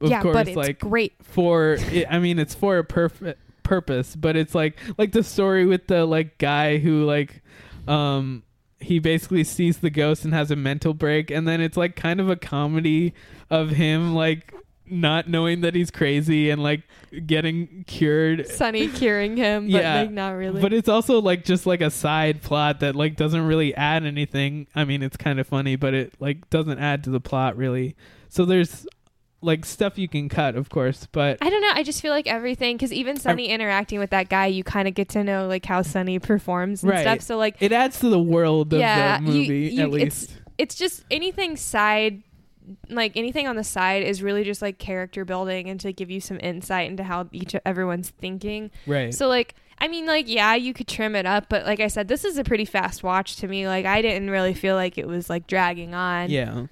[0.00, 1.12] Of yeah, course, but it's like great.
[1.22, 5.66] for it, I mean it's for a perfect purpose, but it's like like the story
[5.66, 7.42] with the like guy who like
[7.88, 8.44] um
[8.80, 12.20] he basically sees the ghost and has a mental break and then it's like kind
[12.20, 13.12] of a comedy
[13.50, 14.54] of him like
[14.90, 16.82] not knowing that he's crazy and like
[17.26, 18.48] getting cured.
[18.48, 20.60] Sunny curing him, but Yeah, like not really.
[20.60, 24.66] But it's also like just like a side plot that like doesn't really add anything.
[24.74, 27.96] I mean, it's kind of funny, but it like doesn't add to the plot really.
[28.28, 28.86] So there's
[29.40, 31.70] like stuff you can cut, of course, but I don't know.
[31.74, 34.94] I just feel like everything because even Sunny interacting with that guy, you kind of
[34.94, 37.02] get to know like how Sunny performs and Right.
[37.02, 37.20] stuff.
[37.20, 40.24] So like, it adds to the world of yeah, the you- movie you- at least.
[40.24, 42.22] It's, it's just anything side,
[42.90, 46.20] like anything on the side is really just like character building and to give you
[46.20, 48.70] some insight into how each everyone's thinking.
[48.86, 49.14] Right.
[49.14, 52.08] So like, I mean, like, yeah, you could trim it up, but like I said,
[52.08, 53.68] this is a pretty fast watch to me.
[53.68, 56.28] Like, I didn't really feel like it was like dragging on.
[56.30, 56.66] Yeah.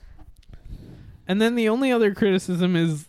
[1.29, 3.07] And then the only other criticism is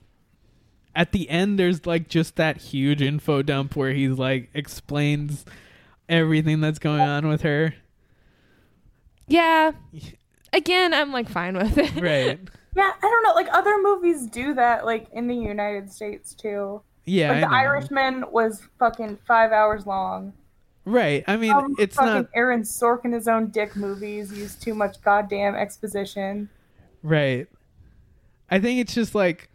[0.95, 5.45] at the end there's like just that huge info dump where he's like explains
[6.09, 7.75] everything that's going on with her.
[9.27, 9.71] Yeah.
[10.53, 11.93] Again, I'm like fine with it.
[12.01, 12.39] Right.
[12.75, 13.33] Yeah, I don't know.
[13.33, 16.81] Like other movies do that, like in the United States too.
[17.05, 17.29] Yeah.
[17.29, 17.53] like I The know.
[17.55, 20.33] Irishman was fucking five hours long.
[20.85, 21.23] Right.
[21.27, 25.01] I mean, Um, it's fucking not Aaron Sorkin, his own dick movies use too much
[25.01, 26.49] goddamn exposition.
[27.03, 27.47] right.
[28.49, 29.49] I think it's just like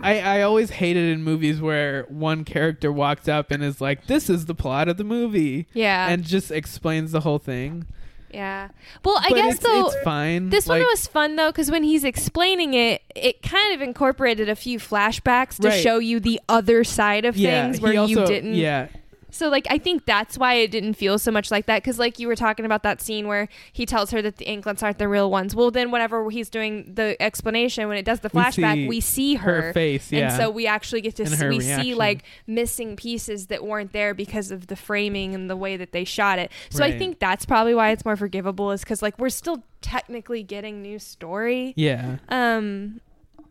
[0.00, 4.30] I I always hated in movies where one character walks up and is like, "This
[4.30, 6.08] is the plot of the movie," Yeah.
[6.08, 7.84] and just explains the whole thing.
[8.32, 8.68] yeah.
[9.04, 9.86] Well, I But guess it's, though.
[9.88, 10.48] it's fine.
[10.48, 14.56] This one was fun though because when he's explaining it, it kind of incorporated a
[14.56, 15.82] few flashbacks to Right.
[15.82, 18.54] show you the other side of yeah, things he where you didn't.
[18.54, 18.86] Yeah,
[19.32, 22.18] So like I think that's why it didn't feel so much like that because like
[22.18, 25.08] you were talking about that scene where he tells her that the anklets aren't the
[25.08, 25.56] real ones.
[25.56, 29.00] Well, then whenever he's doing the explanation when it does the We flashback, see we
[29.00, 30.28] see her, her face, yeah.
[30.28, 34.12] and so we actually get to see, we see like missing pieces that weren't there
[34.14, 36.52] because of the framing and the way that they shot it.
[36.70, 40.42] So I think that's probably why it's more forgivable is because like we're still technically
[40.42, 41.72] getting new story.
[41.76, 42.18] yeah.
[42.28, 43.00] Um,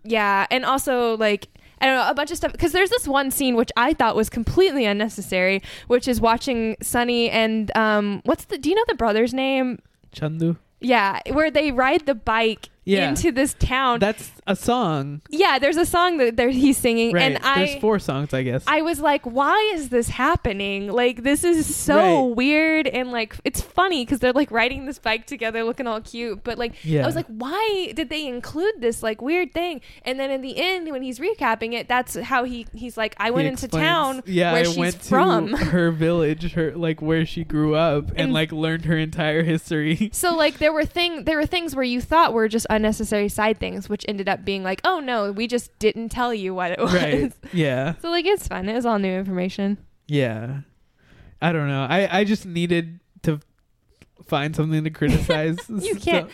[0.03, 1.47] yeah, and also like
[1.81, 4.15] I don't know a bunch of stuff because there's this one scene which I thought
[4.15, 8.57] was completely unnecessary, which is watching Sunny and um, what's the?
[8.57, 9.79] Do you know the brother's name?
[10.15, 10.57] Chandu.
[10.79, 13.09] Yeah, where they ride the bike Yeah.
[13.09, 13.99] into this town.
[13.99, 15.21] That's a song.
[15.29, 17.23] yeah, there's a song that there he's singing, Right.
[17.23, 18.63] and I There's four songs, I guess.
[18.67, 20.87] I was like, why is this happening?
[20.91, 22.35] Like, this is so Right.
[22.35, 22.87] weird.
[22.87, 26.43] And like, it's funny because they're like riding this bike together looking all cute.
[26.43, 27.03] But like, Yeah.
[27.03, 29.81] I was like, why did they include this like weird thing?
[30.03, 33.29] And then in the end, when he's recapping it, that's how he, he's like, I
[33.31, 35.49] went into town Yeah, where I she's went from.
[35.49, 39.43] to her village, her like where she grew up, and, And- like learned her entire
[39.43, 40.09] history.
[40.13, 43.59] so like there were thing there were things where you thought were just unnecessary side
[43.59, 46.79] things, which ended up being like, oh no, we just didn't tell you what it
[46.79, 46.93] was.
[46.93, 47.33] right.
[47.53, 47.95] Yeah.
[48.01, 48.67] So like it's fun.
[48.69, 49.77] It was all new information.
[50.07, 50.61] Yeah.
[51.41, 51.85] I don't know.
[51.89, 53.39] I I just needed to
[54.25, 55.57] find something to criticize.
[55.69, 56.29] You can't.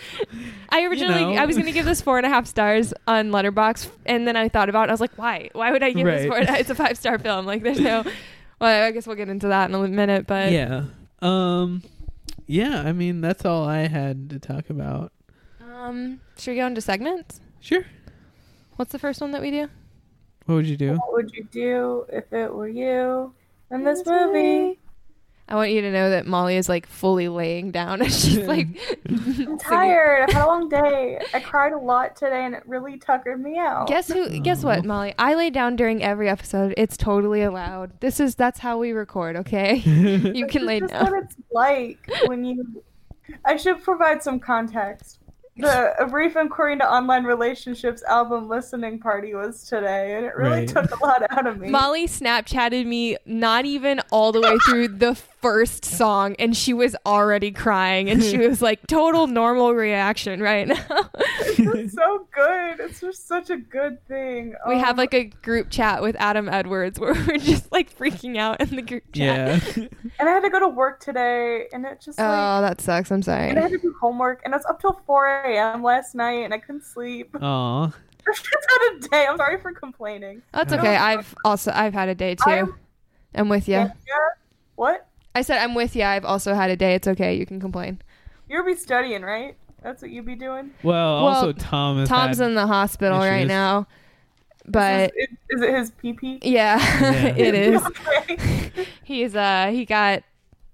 [0.69, 1.41] I originally know.
[1.41, 4.49] I was gonna give this four and a half stars on Letterboxd, and then I
[4.49, 4.91] thought about it.
[4.91, 5.49] I was like, why?
[5.53, 6.39] Why would I give this four?
[6.39, 7.45] It's a five star film.
[7.45, 8.03] Like, there's no.
[8.59, 10.85] Well, I guess we'll get into that in a minute, but yeah.
[11.21, 11.83] Um.
[12.47, 12.81] Yeah.
[12.81, 15.11] I mean, that's all I had to talk about.
[15.61, 17.39] Um, should we go into segments?
[17.67, 17.83] Sure.
[18.77, 19.67] What's the first one that we do?
[20.45, 20.93] What would you do?
[20.93, 23.33] What would you do if it were you
[23.69, 24.79] in this movie?
[25.49, 28.67] I want you to know that Molly is like fully laying down, and she's like,
[29.09, 30.29] I'm tired.
[30.29, 31.19] I've had a long day.
[31.33, 33.89] I cried a lot today, and it really tuckered me out.
[33.89, 34.39] Guess who?
[34.39, 34.87] Guess what, mm-hmm.
[34.87, 35.13] Molly?
[35.19, 36.73] I lay down during every episode.
[36.77, 37.99] It's totally allowed.
[37.99, 39.35] This is that's how we record.
[39.35, 41.11] Okay, you can lay This is down.
[41.11, 42.81] what it's like when you.
[43.43, 45.19] I should provide some context.
[45.57, 50.59] The A Brief Inquiry into Online Relationships album listening party was today, and it really
[50.59, 50.67] Right.
[50.67, 51.69] took a lot out of me.
[51.69, 56.95] Molly Snapchatted me not even all the way through the first song, and she was
[57.05, 60.85] already crying, and she was like, total normal reaction right now.
[61.59, 62.79] It's so good.
[62.79, 64.53] It's just such a good thing.
[64.67, 68.37] we Um, have like a group chat with Adam Edwards where we're just like freaking
[68.37, 69.75] out in the group chat.
[69.77, 69.87] Yeah.
[70.19, 72.27] and I had to go to work today, and it just like.
[72.27, 73.11] Oh, that sucks.
[73.11, 73.49] I'm sorry.
[73.49, 75.81] and I had to do homework, and it was up till 4 a.m.
[75.83, 77.35] last night, and I couldn't sleep.
[77.41, 77.85] Aw.
[77.87, 77.91] I
[78.33, 79.25] just had a day.
[79.27, 80.41] I'm sorry for complaining.
[80.51, 80.95] That's okay.
[80.97, 82.49] I've also I've had a day too.
[82.49, 82.75] I'm-
[83.33, 83.73] I'm with you.
[83.75, 83.89] Yeah.
[84.75, 85.06] What?
[85.37, 86.03] I said I'm with you.
[86.03, 86.95] I've also had a day.
[86.95, 87.35] It's okay.
[87.35, 88.01] You can complain.
[88.49, 89.55] You'll be studying, right?
[89.83, 90.71] That's what you be doing.
[90.83, 93.87] Well, Well, also Tom has Tom's in the hospital right now,
[94.65, 96.39] but is, it- is it his PP?
[96.43, 97.25] yeah, Yeah.
[97.37, 97.85] it is.
[97.85, 98.37] okay.
[99.03, 100.23] He's uh he got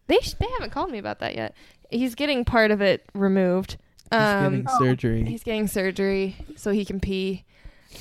[0.08, 1.56] they sh- they haven't called me about that yet.
[1.92, 3.78] He's getting part of it removed.
[4.12, 5.26] He's Um getting surgery.
[5.26, 7.44] he's getting surgery so he can pee.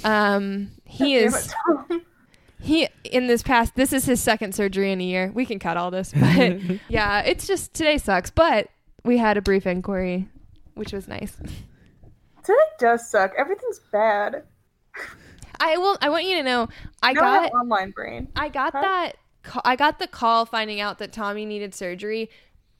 [0.05, 2.03] Um he Damn is it, Tom.
[2.63, 5.31] He in this past this is his second surgery in a year.
[5.35, 8.69] We can cut all this, but yeah, it's just today sucks, but
[9.05, 10.29] we had a brief inquiry
[10.75, 11.37] which was nice.
[12.45, 13.33] Today does suck.
[13.37, 14.45] Everything's bad.
[15.61, 16.69] I will I want you to know
[17.03, 18.29] I Now I got online brain.
[18.35, 18.81] I got Huh?
[18.81, 19.13] that.
[19.43, 22.31] ca- I got the call finding out that Tommy needed surgery.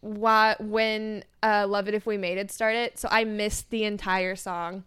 [0.03, 4.35] Why, when uh, "Love It If We Made It" started, so I missed the entire
[4.35, 4.83] song.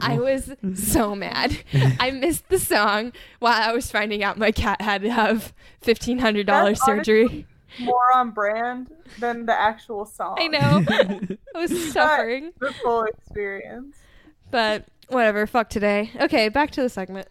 [0.00, 1.58] I was so mad.
[1.98, 6.20] I missed the song while I was finding out my cat had to have fifteen
[6.20, 7.46] hundred dollars surgery.
[7.80, 10.36] More on brand than the actual song.
[10.38, 10.84] I know.
[11.54, 13.96] I was suffering, The full experience.
[14.52, 15.46] but whatever.
[15.48, 16.12] Fuck today.
[16.20, 17.26] Okay, back to the segment.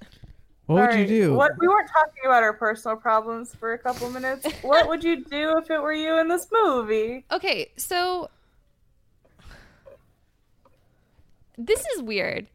[0.70, 1.34] What would you do?
[1.34, 4.46] What we weren't talking about our personal problems for a couple minutes.
[4.62, 7.26] what would you do if it were you in this movie?
[7.32, 8.30] Okay, so
[11.58, 12.48] this is weird.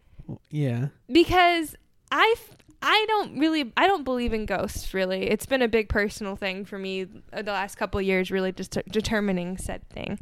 [0.50, 0.88] Yeah.
[1.10, 1.76] because
[2.10, 2.34] I
[2.80, 5.28] I don't really I don't believe in ghosts really.
[5.28, 8.52] It's been a big personal thing for me uh, the last couple of years really
[8.52, 10.20] just determining said thing.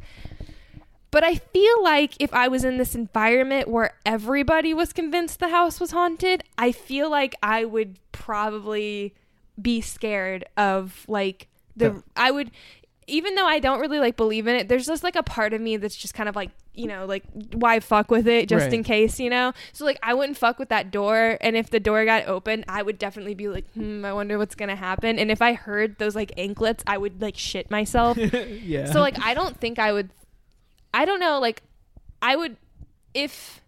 [1.12, 5.50] But I feel like if I was in this environment where everybody was convinced the
[5.50, 9.14] house was haunted, I feel like I would probably
[9.60, 12.50] be scared of like the The- I would
[13.08, 15.60] even though I don't really like believe in it, there's just like a part of
[15.60, 18.72] me that's just kind of like, you know, like why fuck with it just Right.
[18.72, 19.52] in case, you know?
[19.72, 22.80] So like I wouldn't fuck with that door and if the door got open, I
[22.82, 25.98] would definitely be like, "Hmm, I wonder what's going to happen." And if I heard
[25.98, 28.16] those like anklets, I would like shit myself.
[28.62, 28.90] yeah.
[28.92, 30.08] So like I don't think I would
[30.94, 31.62] I don't know like
[32.20, 32.56] I would
[33.14, 33.60] if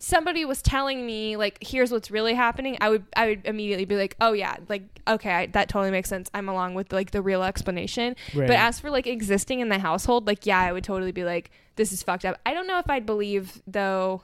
[0.00, 3.96] somebody was telling me like here's what's really happening I would I would immediately be
[3.96, 7.20] like oh yeah like okay I, that totally makes sense I'm along with like the
[7.20, 8.46] real explanation Right.
[8.46, 11.50] but as for like existing in the household like yeah I would totally be like
[11.74, 14.22] this is fucked up I don't know if I'd believe though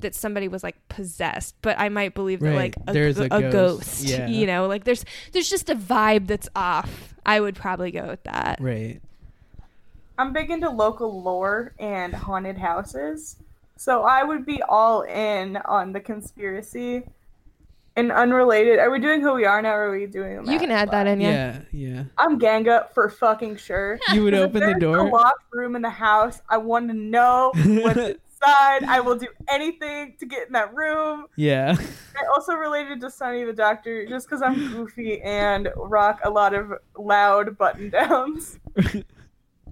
[0.00, 3.28] that somebody was like possessed but I might believe that like a, There's a a
[3.40, 3.52] ghost.
[3.52, 4.26] ghost Yeah.
[4.26, 8.22] you know like there's there's just a vibe that's off I would probably go with
[8.24, 9.00] that right.
[10.18, 13.36] I'm big into local lore and haunted houses.
[13.76, 17.04] So I would be all in on the conspiracy.
[17.96, 20.72] And unrelated, are we doing who we are now or are we doing you can
[20.72, 21.60] add that in yeah.
[21.70, 21.94] Yeah.
[21.94, 22.04] Yeah.
[22.18, 24.00] I'm Ganga for fucking sure.
[24.12, 24.96] You would 'Cause if open the there's door.
[24.98, 26.40] A locked room in the house.
[26.48, 27.96] I want to know what's
[28.42, 28.82] inside.
[28.84, 31.26] I will do anything to get in that room.
[31.36, 31.76] Yeah.
[32.16, 36.52] I also related to Sunny the Doctor just because I'm goofy and rock a lot
[36.52, 38.58] of loud button downs.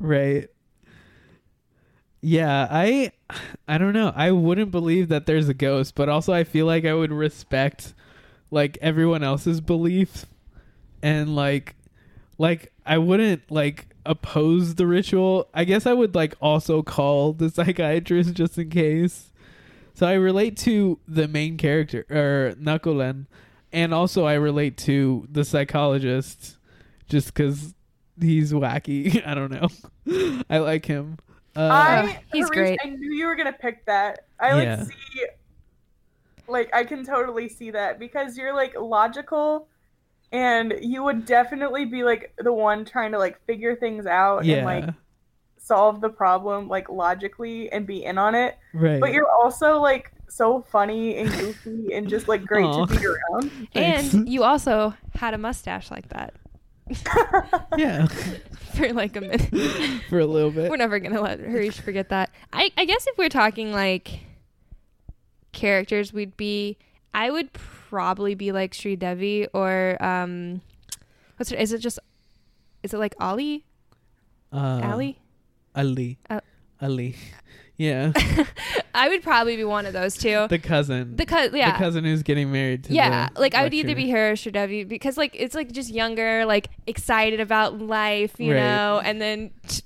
[0.03, 0.49] right.
[2.21, 3.13] Yeah, I
[3.67, 4.13] I don't know.
[4.15, 7.95] I wouldn't believe that there's a ghost, but also I feel like I would respect
[8.51, 10.27] like everyone else's belief
[11.03, 11.75] and like
[12.39, 15.49] like I wouldn't like oppose the ritual.
[15.55, 19.33] I guess I would like also call the psychiatrist just in case.
[19.95, 23.27] So I relate to the main character er, or Nakulan
[23.73, 26.57] and also I relate to the psychologist
[27.09, 27.75] just cuz
[28.21, 29.25] he's wacky.
[29.27, 30.43] I don't know.
[30.51, 31.19] I like him.
[31.55, 32.81] Uh, I he's Hareesh, great.
[32.83, 34.27] I knew you were gonna pick that.
[34.41, 34.85] I like Yeah.
[34.85, 34.95] see
[36.49, 39.69] like I can totally see that because you're like logical
[40.33, 44.57] and you would definitely be like the one trying to like figure things out yeah.
[44.57, 44.95] and like
[45.59, 48.59] solve the problem like logically and be in on it.
[48.73, 49.01] right.
[49.01, 52.87] But you're also like so funny and goofy and just like great Aw.
[52.87, 53.69] to be around.
[53.75, 56.35] And you also had a mustache like that
[57.77, 58.07] yeah,
[58.75, 60.03] for like a minute.
[60.09, 60.71] for a little bit.
[60.71, 62.31] we're never gonna let Hareesh forget that.
[62.53, 64.21] I I guess if we're talking like
[65.53, 66.79] characters, we'd be.
[67.15, 70.63] I would probably be like Sreedevi or um,
[71.37, 71.57] what's her?
[71.57, 71.99] Is it just?
[72.83, 73.65] Is it like Alli?
[74.53, 75.19] Uh, Alli?
[75.75, 76.19] Alli.
[76.29, 76.41] Uh,
[76.81, 77.17] Alli.
[77.83, 78.13] Yeah.
[78.95, 80.47] I would probably be one of those two.
[80.49, 81.17] the cousin.
[81.17, 81.73] The cou- yeah.
[81.73, 84.85] The cousin who's getting married to yeah, like I would either be her or Devi
[84.85, 88.61] because like it's like just younger, like excited about life, you Right.
[88.61, 89.83] know, and then t-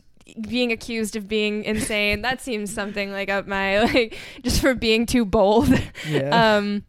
[0.48, 2.22] being accused of being insane.
[2.22, 5.68] that seems something like up my like just for being too bold.
[6.08, 6.56] Yeah.
[6.58, 6.82] um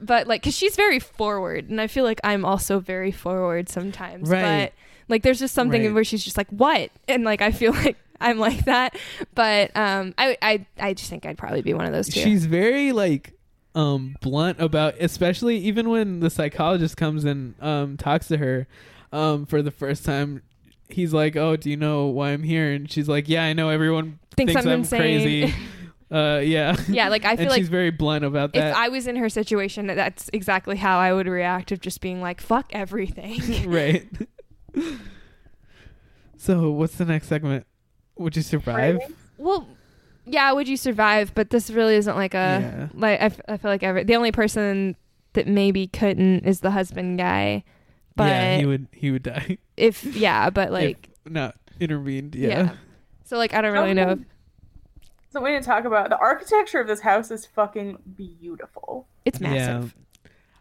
[0.00, 4.28] but like cuz she's very forward and I feel like I'm also very forward sometimes.
[4.30, 4.42] Right.
[4.66, 4.72] But
[5.08, 5.92] like there's just something Right.
[5.92, 6.90] where she's just like what?
[7.08, 8.96] And like I feel like I'm like that.
[9.34, 12.20] But um I I I just think I'd probably be one of those two.
[12.20, 13.34] She's very like
[13.74, 18.66] um blunt about especially even when the psychologist comes and um talks to her
[19.12, 20.42] um for the first time
[20.90, 23.70] he's like oh do you know why i'm here and she's like yeah i know
[23.70, 25.54] everyone Thinks thinks, I'm i'm, insane." crazy
[26.12, 28.70] uh yeah yeah, like I feel like she's very blunt about that.
[28.70, 32.20] if I was in her situation, that's exactly how I would react of just being
[32.20, 33.40] like, fuck everything.
[33.70, 34.06] right
[36.36, 37.66] so what's the next segment
[38.22, 38.98] would you survive
[39.38, 39.66] well,
[40.24, 41.34] yeah, would you survive?
[41.34, 42.88] But this really isn't like a, Yeah.
[42.94, 44.94] like, I, f- I feel like every, the only person
[45.32, 47.64] that maybe couldn't is the husband guy.
[48.14, 52.48] But yeah he would he would die if, yeah, but like, if not intervened yeah,
[52.48, 52.72] yeah.
[53.24, 54.10] So, like, I don't really know.
[54.10, 54.18] If,
[55.30, 59.08] So we didn't talk about the architecture of this house is fucking beautiful.
[59.24, 59.48] it's Yeah.
[59.50, 59.94] massive.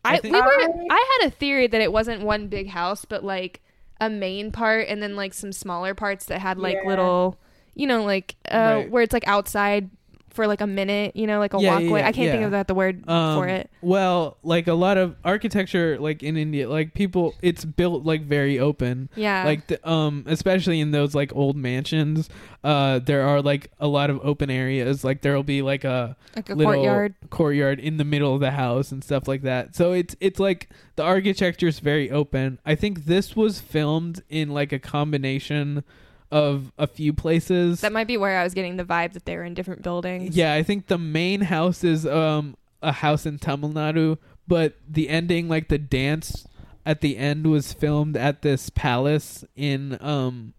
[0.06, 2.70] I I, think- we were, I- I had a theory that it wasn't one big
[2.70, 3.62] house, but like
[4.00, 6.90] a main part and then like some smaller parts that had like Yeah.
[6.90, 7.38] little,
[7.76, 8.90] you know, like uh, Right.
[8.92, 9.90] where it's like outside
[10.30, 12.00] for like a minute, you know, like a Yeah, yeah, walkway.
[12.00, 13.70] yeah, I can't think of that the word Um, for it.
[13.82, 18.58] Well, like a lot of architecture, like in India, like people, it's built like very
[18.58, 19.10] open.
[19.18, 19.44] Yeah.
[19.44, 22.30] Like the, um, especially in those like old mansions,
[22.64, 25.04] uh, there are like a lot of open areas.
[25.04, 27.16] Like there will be like a Like a little courtyard.
[27.30, 29.76] courtyard in the middle of the house and stuff like that.
[29.76, 32.58] So it's it's like the architecture is very open.
[32.66, 35.84] I think this was filmed in like a combination
[36.32, 37.82] of a few places.
[37.82, 40.36] That might be where I was getting the vibe that they were in different buildings.
[40.36, 44.18] Yeah, I think the main house is um a house in Tamil Nadu,
[44.48, 46.48] but the ending, like the dance
[46.86, 50.54] at the end, was filmed at this palace in um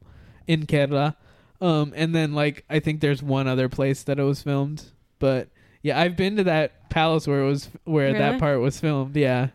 [0.47, 1.17] in Kerala.
[1.61, 4.85] Um, and then like I think there's one other place that it was filmed,
[5.19, 5.49] but
[5.83, 8.19] yeah, I've been to that palace where it was where Really?
[8.19, 9.17] that part was filmed.
[9.17, 9.49] Yeah,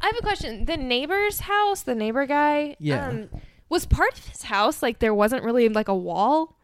[0.00, 0.64] I have a question.
[0.64, 3.08] The neighbor's house, the neighbor guy, Yeah.
[3.08, 3.28] um,
[3.68, 6.58] was part of his house like there wasn't really like a wall?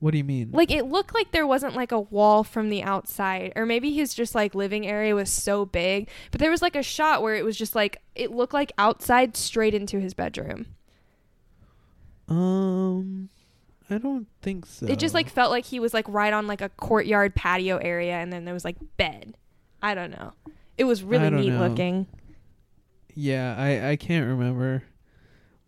[0.00, 0.50] what do you mean?
[0.50, 4.14] Like it looked like there wasn't like a wall from the outside, or maybe his
[4.14, 6.08] just like living area was so big.
[6.30, 9.36] But there was like a shot where it was just like it looked like outside
[9.36, 10.66] straight into his bedroom.
[12.28, 13.28] um,
[13.90, 14.86] I don't think so.
[14.86, 18.14] It just like felt like he was like right on like a courtyard patio area,
[18.14, 19.36] and then there was like bed.
[19.82, 20.32] I don't know.
[20.78, 21.68] It was really neat know.
[21.68, 22.06] looking.
[23.14, 24.82] yeah, I I can't remember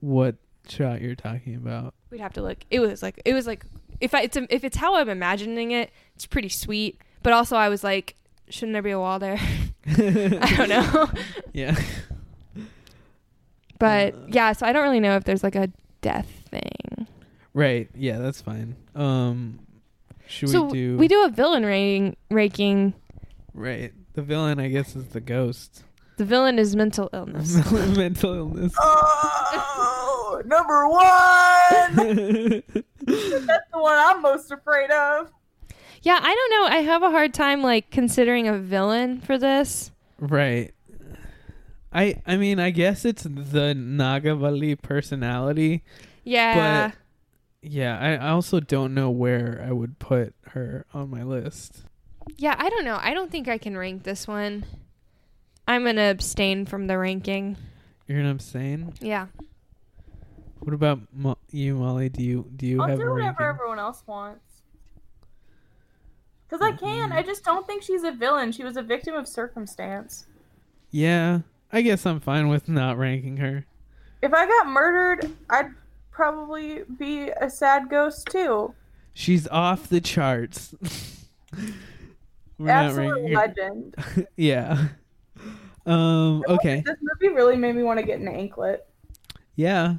[0.03, 0.35] what
[0.69, 1.95] shot you're talking about.
[2.11, 2.59] We'd have to look.
[2.71, 3.65] It was like it was like
[4.01, 7.01] if I it's if it's how I'm imagining it, it's pretty sweet.
[7.23, 8.17] But also, I was like,
[8.51, 9.39] shouldn't there be a wall there?
[9.87, 11.11] I don't know.
[11.55, 11.77] Yeah.
[13.79, 14.19] But Uh.
[14.29, 15.69] yeah, so I don't really know if there's like a
[16.01, 17.07] death thing.
[17.55, 17.89] Right.
[17.95, 18.77] Yeah, that's fine.
[18.95, 19.61] Um
[20.27, 22.95] should so we do We do a villain rating ranking.
[23.55, 23.93] Right.
[24.15, 25.85] The villain I guess is the ghost.
[26.17, 27.55] The villain is mental illness.
[27.97, 28.75] Mental illness.
[30.45, 31.03] Number one.
[33.05, 35.31] That's the one I'm most afraid of.
[36.03, 36.77] Yeah, I don't know.
[36.77, 39.91] I have a hard time like considering a villain for this.
[40.19, 40.73] Right.
[41.93, 45.83] I I mean I guess it's the Nagavalli personality.
[46.25, 46.89] Yeah.
[46.89, 46.97] But
[47.63, 51.85] yeah, I, I also don't know where I would put her on my list.
[52.37, 52.99] yeah, I don't know.
[53.01, 54.65] I don't think I can rank this one.
[55.69, 57.57] I'm going to abstain from the ranking.
[58.09, 58.93] You're gonna abstain.
[59.01, 59.29] Yeah.
[60.65, 62.09] What about Mo- you, Molly?
[62.09, 64.63] Do you do you I'll have do whatever everyone else wants.
[66.49, 67.11] Because I can.
[67.13, 68.53] I just don't think she's a villain.
[68.53, 70.27] She was a victim of circumstance.
[70.91, 71.41] Yeah,
[71.73, 73.65] I guess I'm fine with not ranking her.
[74.21, 75.71] If I got murdered, I'd
[76.13, 78.73] probably be a sad ghost too.
[79.15, 80.75] She's off the charts.
[82.59, 83.97] We're Absolute legend.
[84.37, 84.89] yeah.
[85.87, 86.45] Um.
[86.47, 86.85] Okay.
[86.87, 88.87] This movie really made me want to get an anklet.
[89.57, 89.97] Yeah.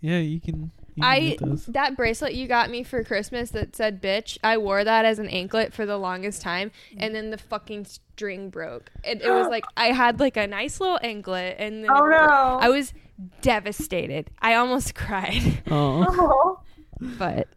[0.00, 0.18] Yeah.
[0.18, 0.70] You can.
[0.96, 1.02] You
[1.38, 5.04] can I that bracelet you got me for Christmas that said bitch, I wore that
[5.04, 8.90] as an anklet for the longest time and then the fucking string broke.
[9.04, 12.58] And it was like I had like a nice little anklet and then Oh no.
[12.60, 12.92] I was
[13.40, 14.30] devastated.
[14.40, 15.62] I almost cried.
[15.70, 16.60] Oh.
[17.00, 17.48] but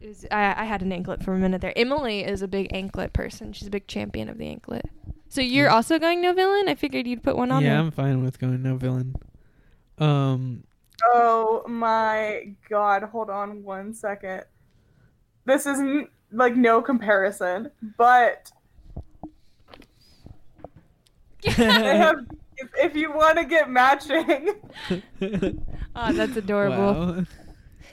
[0.00, 1.76] it was, I, I had an anklet for a minute there.
[1.76, 3.52] Emily is a big anklet person.
[3.52, 4.86] She's a big champion of the anklet.
[5.28, 6.68] So you're also going no villain?
[6.68, 7.78] I figured you'd put one on yeah, there.
[7.80, 9.16] I'm fine with going no villain.
[9.98, 10.64] Um.
[11.04, 14.44] Oh my god, hold on one second.
[15.44, 18.50] This isn't like no comparison, but
[21.42, 22.16] they have
[22.58, 24.50] if, if you want to get matching,
[25.98, 26.76] Oh, that's adorable.
[27.16, 27.24] wow.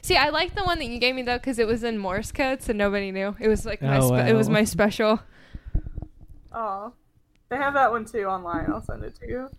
[0.02, 2.32] See, I like the one that you gave me though because it was in Morse
[2.32, 3.36] code, so nobody knew.
[3.40, 5.20] It was like my Oh, spe- it was my special.
[6.52, 6.94] oh,
[7.50, 8.72] they have that one too online.
[8.72, 9.50] I'll send it to you.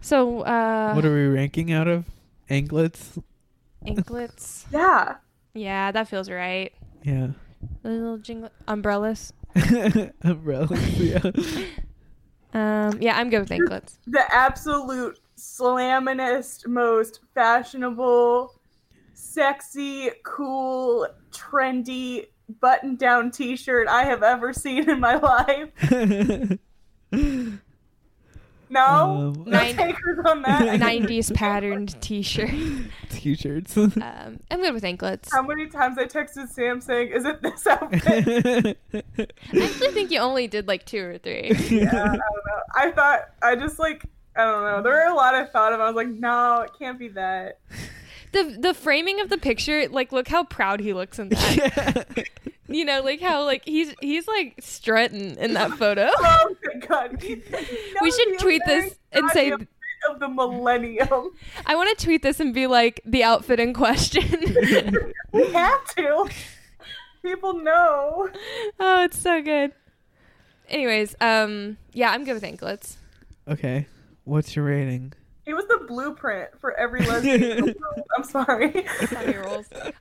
[0.00, 2.04] So uh, what are we ranking out of
[2.48, 3.18] anklets?
[3.86, 4.66] anklets?
[4.72, 5.16] Yeah,
[5.54, 6.72] yeah, that feels right.
[7.02, 7.28] Yeah.
[7.82, 9.32] Little jingle umbrellas.
[10.22, 10.98] Umbrellas.
[10.98, 11.20] Yeah.
[12.54, 13.98] Um, yeah, I'm good with anklets.
[14.06, 18.54] the absolute slaminest, most fashionable,
[19.12, 22.28] sexy, cool, trendy
[22.60, 25.68] button-down T-shirt I have ever seen in my life.
[28.70, 30.80] No, Um, no Nine- takers on that.
[30.80, 32.50] 90s patterned T-shirt.
[33.10, 33.76] T-shirts.
[33.76, 35.30] Um, I'm good with anklets.
[35.32, 39.30] How many times I texted Sam saying, "Is it this outfit?" I
[39.62, 41.52] actually think you only did like two or three.
[41.70, 42.62] yeah, I don't know.
[42.74, 44.04] I thought I just like
[44.36, 44.82] I don't know.
[44.82, 45.80] There were a lot I thought of.
[45.80, 47.58] I was like, no, it can't be that.
[48.32, 52.28] the The framing of the picture, like, look how proud he looks in that.
[52.68, 56.10] You know, like how like he's he's like strutting in that photo.
[56.20, 57.22] Oh my god.
[58.02, 59.50] We should tweet this and say-
[60.08, 61.30] of the millennium.
[61.66, 64.22] I want to tweet this and be like the outfit in question.
[65.32, 66.28] we have to.
[67.22, 68.28] People know.
[68.78, 69.72] oh, it's so good.
[70.68, 72.96] Anyways, um, yeah, I'm good with anklets.
[73.48, 73.86] okay.
[74.24, 75.14] What's your rating?
[75.48, 77.42] It was the blueprint for every lesbian.
[77.42, 78.06] in the world.
[78.16, 78.86] I'm sorry.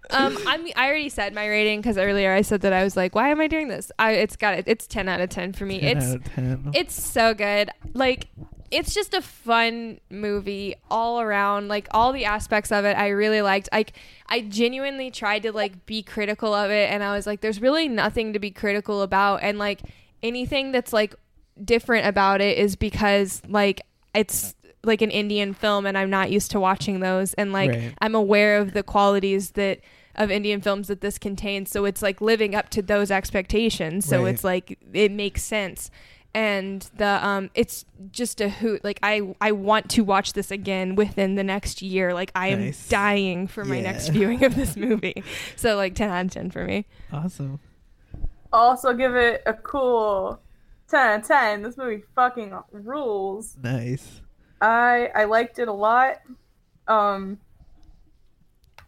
[0.10, 0.68] Um, I'm.
[0.76, 3.40] I already said my rating because earlier I said that I was like, why am
[3.40, 3.90] I doing this?
[3.98, 4.12] I.
[4.12, 4.66] It's got it.
[4.68, 5.80] It's ten out of ten for me.
[5.80, 6.72] 10 it's out of 10.
[6.74, 7.70] it's so good.
[7.94, 8.28] Like
[8.70, 11.70] it's just a fun movie all around.
[11.70, 13.70] Like all the aspects of it I really liked.
[13.72, 13.94] Like
[14.28, 17.88] I genuinely tried to like be critical of it and I was like there's really
[17.88, 19.82] nothing to be critical about and like
[20.22, 21.16] anything that's like
[21.64, 23.82] different about it is because like
[24.14, 24.56] it's
[24.88, 27.94] like an Indian film and I'm not used to watching those and like Right.
[28.02, 29.80] I'm aware of the qualities that
[30.16, 34.24] of Indian films that this contains so it's like living up to those expectations so
[34.24, 34.34] Right.
[34.34, 35.92] it's like it makes sense
[36.34, 40.96] and the um it's just a hoot like i i want to watch this again
[40.96, 42.90] within the next year like i am Nice.
[42.90, 45.24] dying for my next viewing of this movie
[45.56, 47.60] so like 10 out of 10 for me Awesome.
[48.52, 50.40] Also, give it a cool
[50.90, 51.62] 10 out of 10.
[51.64, 53.58] This movie fucking rules.
[53.62, 54.22] Nice.
[54.62, 56.22] I I liked it a lot.
[56.88, 57.40] Um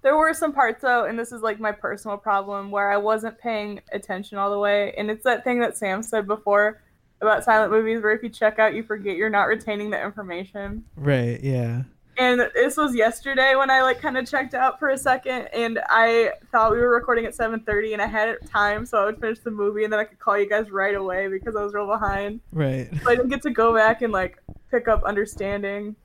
[0.01, 3.37] there were some parts though, and this is like my personal problem where I wasn't
[3.37, 4.93] paying attention all the way.
[4.97, 6.81] And it's that thing that Sam said before
[7.21, 10.85] about silent movies where if you check out you forget you're not retaining the information.
[10.95, 11.41] Right.
[11.41, 11.83] Yeah.
[12.19, 15.79] And this was yesterday when I like kind of checked out for a second and
[15.89, 19.39] I thought we were recording at 7:30 and I had time so I would finish
[19.39, 21.87] the movie and then I could call you guys right away because I was real
[21.87, 22.41] behind.
[22.51, 22.89] Right.
[23.03, 24.37] So I didn't get to go back and like
[24.69, 25.95] pick up understanding.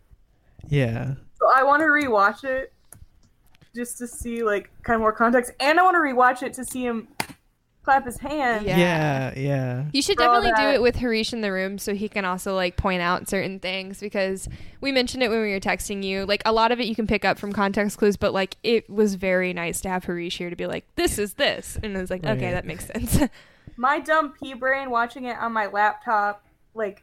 [0.69, 1.15] Yeah.
[1.39, 2.73] So I want to rewatch it
[3.75, 6.65] just to see like kind of more context, and I want to rewatch it to
[6.65, 7.09] see him
[7.85, 8.65] clap his hands.
[8.67, 8.79] Yeah.
[8.79, 9.85] Yeah, yeah.
[9.93, 12.55] You should For definitely do it with Hareesh in the room so he can also
[12.55, 14.49] like point out certain things because
[14.81, 16.25] we mentioned it when we were texting you.
[16.25, 18.89] Like a lot of it you can pick up from context clues, but like it
[18.89, 21.79] was very nice to have Hareesh here to be like, this is this.
[21.83, 23.21] And it's like, okay, that makes sense.
[23.77, 26.45] My dumb pea brain watching it on my laptop,
[26.75, 27.03] like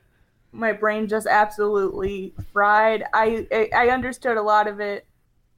[0.53, 3.03] my brain just absolutely fried.
[3.13, 5.05] I, I I understood a lot of it,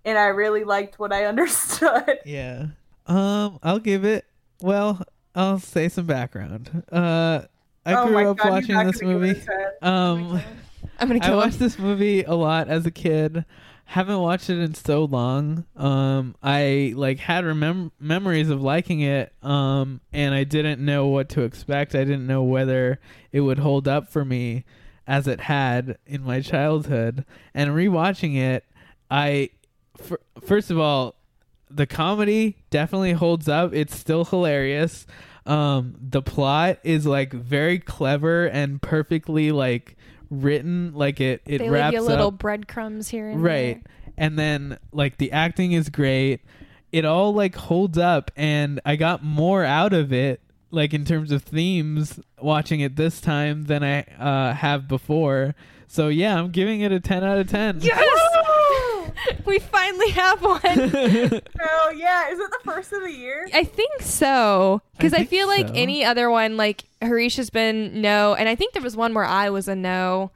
[0.05, 2.19] and I really liked what I understood.
[2.25, 2.67] Yeah.
[3.05, 4.25] Um, I'll give it.
[4.63, 5.01] Well,
[5.35, 6.83] I'll say some background.
[6.89, 7.41] Uh,
[7.85, 9.41] I oh grew up God, watching this gonna give it movie.
[9.81, 10.41] Um,
[10.97, 11.59] I'm going to I watched him.
[11.59, 13.43] this movie a lot as a kid.
[13.83, 15.65] Haven't watched it in so long.
[15.75, 19.33] Um, I like had remem- memories of liking it.
[19.43, 21.93] Um, and I didn't know what to expect.
[21.93, 23.01] I didn't know whether
[23.33, 24.63] it would hold up for me
[25.05, 27.25] as it had in my childhood.
[27.53, 28.63] And rewatching it,
[29.11, 29.49] I
[30.41, 31.15] first of all,
[31.73, 33.73] the comedy definitely holds up.
[33.73, 35.05] It's still hilarious.
[35.45, 39.97] Um, the plot is like very clever and perfectly like
[40.29, 40.93] written.
[40.93, 43.83] Like it, it They leave wraps you little up breadcrumbs here and right.
[44.17, 46.41] And then like the acting is great.
[46.91, 50.41] It all like holds up, and I got more out of it.
[50.69, 55.55] Like in terms of themes, watching it this time than I uh, have before.
[55.87, 57.79] So yeah, I'm giving it a ten out of ten.
[57.81, 58.32] Yes!
[59.45, 60.61] we finally have one.
[61.65, 63.47] Oh yeah, is it the first of the year?
[63.53, 65.73] I think so because I, think feel like so.
[65.75, 69.25] any other one, like Hareesh has been no, and I think there was one where
[69.25, 70.31] I was a no.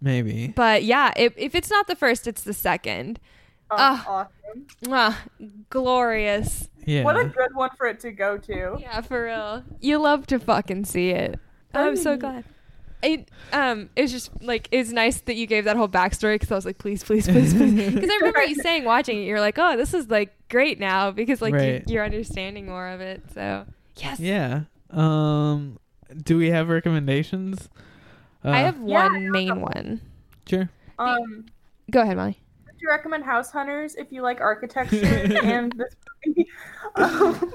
[0.00, 0.48] Maybe.
[0.48, 3.20] But yeah, if, if it's not the first, it's the second.
[3.70, 4.04] Oh, Ah.
[4.08, 4.66] awesome.
[4.90, 5.22] Ah,
[5.68, 6.68] glorious.
[6.86, 7.04] Yeah.
[7.04, 8.76] What a good one for it to go to.
[8.80, 9.62] Yeah, for real.
[9.80, 11.38] You love to fucking see it.
[11.74, 12.44] I'm so glad.
[13.02, 16.50] It um it was just like it's nice that you gave that whole backstory because
[16.52, 19.40] I was like please please please please because I remember you saying watching it you're
[19.40, 21.82] like oh this is like great now because like Right.
[21.86, 23.64] you, you're understanding more of it so
[23.96, 24.62] yes yeah.
[24.90, 25.78] Um.
[26.24, 27.68] Do we have recommendations?
[28.44, 30.00] Uh, I have Yeah, one I have main a- one
[30.48, 30.68] Sure.
[30.98, 31.46] Um,
[31.90, 34.96] go ahead Molly do you recommend House Hunters if you like architecture
[35.42, 35.94] and this
[36.26, 36.48] movie?
[36.96, 37.54] Um,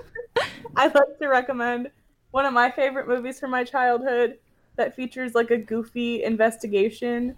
[0.75, 1.89] I'd like to recommend
[2.31, 4.37] one of my favorite movies from my childhood
[4.75, 7.37] that features like a goofy investigation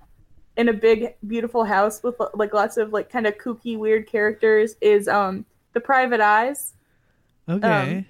[0.55, 4.75] in a big beautiful house with like lots of like kind of kooky weird characters
[4.81, 6.73] is um The Private Eyes.
[7.47, 8.05] Okay.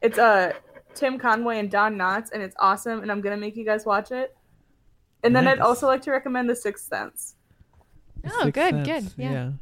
[0.00, 0.52] It's uh
[0.94, 3.84] Tim Conway and Don Knotts and it's awesome and I'm going to make you guys
[3.84, 4.36] watch it.
[5.22, 7.34] And then I'd also like to recommend The Sixth Sense.
[8.24, 9.52] oh Sixth good Sense, good yeah.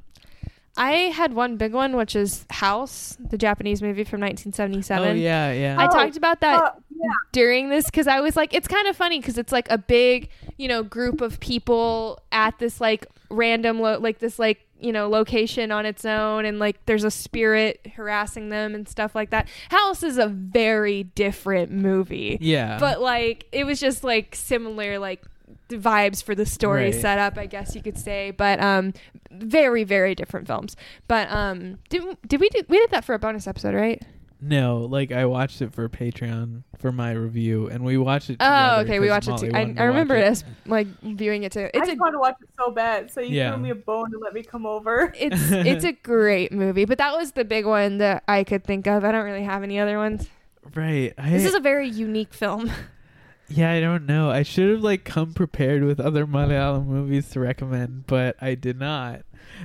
[0.77, 5.53] I had one big one which is House the Japanese movie from 1977 Oh yeah,
[5.53, 5.77] yeah.
[5.79, 7.11] I Oh, talked about that Uh, yeah.
[7.33, 10.29] during this because I was like, it's kind of funny because it's like a big,
[10.57, 15.09] you know, group of people at this like random, lo- like this like you know
[15.09, 19.49] location on its own, and like there's a spirit harassing them and stuff like that.
[19.71, 22.79] House is a very different movie, yeah.
[22.79, 25.25] but like it was just like similar like
[25.69, 26.95] vibes for the story Right.
[26.95, 28.95] setup, I guess you could say, but um,
[29.31, 30.77] very very different films.
[31.09, 34.03] But um, did did we do we did that for a bonus episode, right?
[34.41, 38.37] No, like I watched it for Patreon for my review, and we watched it.
[38.41, 39.01] Oh, okay.
[39.01, 39.51] we watched it too.
[39.55, 40.25] I, to I remember it.
[40.25, 41.63] as like viewing it too.
[41.65, 43.53] I It's just wanted to watch it so bad, so you Yeah.
[43.53, 45.13] threw me a bone to let me come over.
[45.17, 48.87] it's it's a great movie, but that was the big one that I could think
[48.87, 49.05] of.
[49.05, 50.29] I don't really have any other ones.
[50.75, 51.15] Right.
[51.19, 52.71] I, This is a very unique film.
[53.49, 54.31] yeah, I don't know.
[54.31, 58.79] I should have like come prepared with other Malayalam movies to recommend, but I did
[58.79, 59.23] not.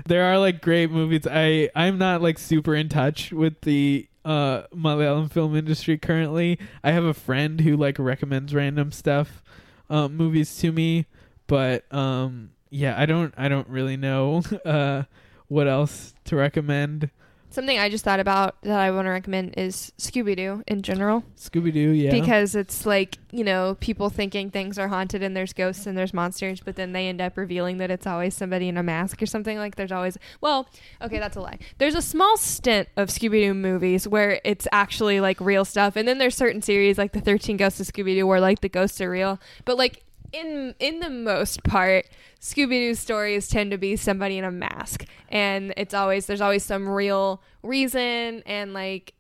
[0.07, 1.27] There are like great movies.
[1.29, 6.59] I I'm not like super in touch with the uh Malayalam film industry currently.
[6.83, 9.43] I have a friend who like recommends random stuff,
[9.89, 11.05] um, movies to me,
[11.47, 15.03] but um, yeah, I don't I don't really know uh
[15.47, 17.09] what else to recommend.
[17.53, 21.23] Something I just thought about that I want to recommend is Scooby Doo in general.
[21.37, 25.53] Scooby Doo, yeah, Because it's like, you know, people thinking things are haunted and there's
[25.53, 28.75] ghosts and there's monsters, but then they end up revealing that it's always somebody in
[28.75, 29.59] a mask or something.
[29.59, 30.67] Like there's always, well,
[30.99, 31.59] okay, that's a lie.
[31.77, 35.95] There's a small stint of Scooby Doo movies where it's actually like real stuff.
[35.95, 38.69] And then there's certain series like the 13 Ghosts of Scooby Doo where like the
[38.69, 39.39] ghosts are real.
[39.63, 40.02] But like
[40.33, 42.07] in in the most part,
[42.41, 46.65] Scooby Doo stories tend to be somebody in a mask, and it's always there's always
[46.65, 49.13] some real reason and like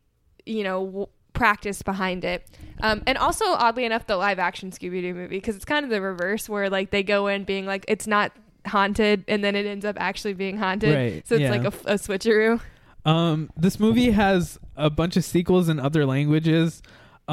[0.45, 2.45] you know w- practice behind it.
[2.81, 5.89] Um, and also, oddly enough, the live action Scooby Doo movie because it's kind of
[5.89, 8.33] the reverse where like they go in being like it's not
[8.65, 10.95] haunted, and then it ends up actually being haunted.
[10.95, 11.51] Right, So it's yeah.
[11.51, 12.59] like a switcheroo.
[13.05, 16.81] Um, this movie has a bunch of sequels in other languages.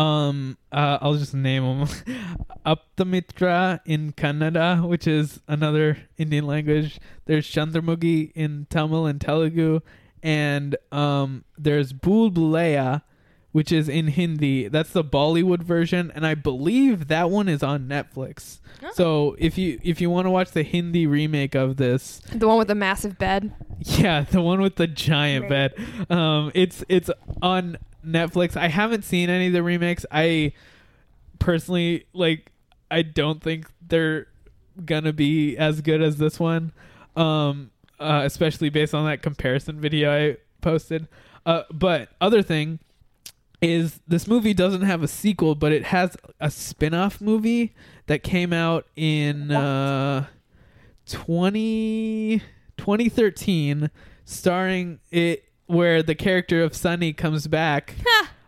[0.01, 1.89] Um, uh, I'll just name them.
[2.67, 6.99] Apthamitra in Kannada, which is another Indian language.
[7.27, 9.81] There's Chandramukhi in Tamil and Telugu,
[10.23, 13.03] and um, there's Bhool Bhulaiyaa,
[13.53, 14.69] which is in Hindi.
[14.69, 18.61] That's the Bollywood version, and I believe that one is on Netflix.
[18.83, 18.91] Oh.
[18.95, 22.57] So if you if you want to watch the Hindi remake of this, The one
[22.57, 23.53] with the massive bed.
[23.81, 25.75] yeah, the one with the giant bed,
[26.09, 27.11] um, it's it's
[27.43, 28.57] on Netflix.
[28.57, 30.05] I haven't seen any of the remakes.
[30.11, 30.53] I
[31.39, 32.53] personally like.
[32.91, 34.27] I don't think they're
[34.85, 36.73] gonna be as good as this one,
[37.17, 41.07] um, uh, especially based on that comparison video I posted.
[41.47, 42.81] Uh, but other thing
[43.63, 47.75] is this movie doesn't have a sequel, but it has a spin-off movie
[48.07, 50.27] that came out in uh,
[51.07, 52.43] 20,
[52.77, 53.91] 2013
[54.25, 57.95] starring it where the character of Sunny comes back.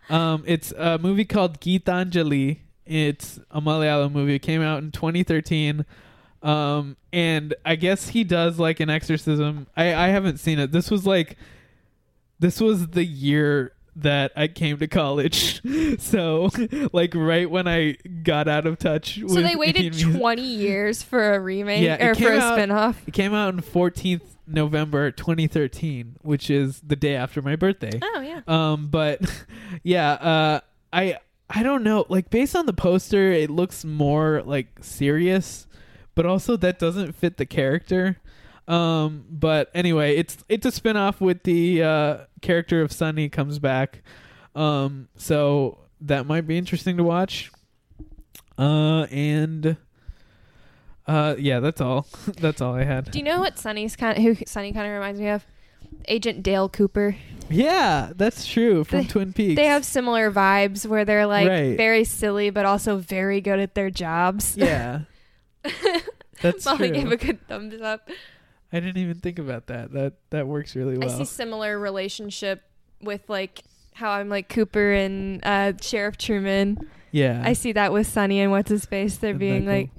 [0.09, 2.59] um, it's a movie called Geetanjali.
[2.85, 4.35] It's a Malayalam movie.
[4.35, 5.85] It came out in 2013.
[6.41, 9.67] Um, and I guess he does like an exorcism.
[9.77, 10.71] I, I haven't seen it.
[10.73, 11.37] This was like,
[12.39, 15.61] this was the year that I came to college.
[16.01, 16.49] so,
[16.91, 17.93] like, right when I
[18.23, 19.21] got out of touch.
[19.27, 20.19] So they waited Indian music.
[20.19, 23.01] 20 years for a remake Yeah, or for a out- spin-off.
[23.07, 27.99] It came out on 14th November 2013, which is the day after my birthday.
[28.01, 28.41] Oh yeah.
[28.47, 29.21] Um, but
[29.83, 30.59] yeah, uh,
[30.91, 31.17] I
[31.49, 32.05] I don't know.
[32.09, 35.67] Like based on the poster, it looks more like serious,
[36.15, 38.17] but also that doesn't fit the character.
[38.67, 44.01] Um, but anyway, it's it's a spin-off with the uh, character of Sunny comes back.
[44.55, 47.51] Um, so that might be interesting to watch.
[48.57, 49.77] Uh, and
[51.07, 52.07] uh, yeah, that's all.
[52.39, 53.11] that's all I had.
[53.11, 55.45] Do you know what Sunny's kind of, who Sunny kind of reminds me of?
[56.07, 57.15] Agent Dale Cooper.
[57.49, 59.55] Yeah, that's true from They- Twin Peaks.
[59.55, 61.77] They have similar vibes where they're like Right.
[61.77, 64.57] very silly but also very good at their jobs.
[64.57, 65.01] Yeah.
[66.41, 66.97] That's Molly true.
[66.97, 68.09] gave a good thumbs up.
[68.71, 69.93] I didn't even think about that.
[69.93, 71.09] That that works really well.
[71.11, 72.63] I see similar relationship
[73.01, 73.61] with like
[73.93, 76.89] how I'm like Cooper and uh, Sheriff Truman.
[77.11, 77.41] yeah.
[77.45, 79.17] I see that with Sunny and what's his face.
[79.17, 79.91] They're Isn't being like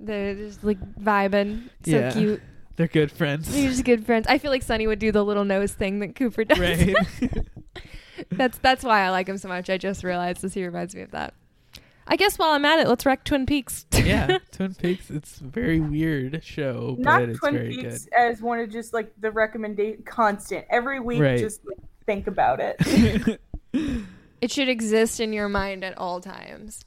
[0.00, 1.68] they're just like vibing.
[1.84, 2.12] So Yeah.
[2.12, 2.42] cute.
[2.76, 3.52] They're good friends.
[3.52, 4.26] They're just good friends.
[4.26, 6.58] I feel like Sunny would do the little nose thing that Cooper does.
[6.58, 6.96] right.
[8.30, 9.68] that's that's why I like him so much.
[9.68, 11.34] I just realized this he reminds me of that.
[12.06, 13.84] I guess while I'm at it, let's wreck Twin Peaks.
[13.92, 14.38] yeah.
[14.52, 15.10] Twin Peaks.
[15.10, 18.14] It's a very weird show, Not but it's Twin very Peaks good.
[18.14, 21.20] as one of just like the recommendation constant every week.
[21.20, 21.38] Right.
[21.38, 23.38] Just like, think about it.
[24.40, 26.84] it should exist in your mind at all times.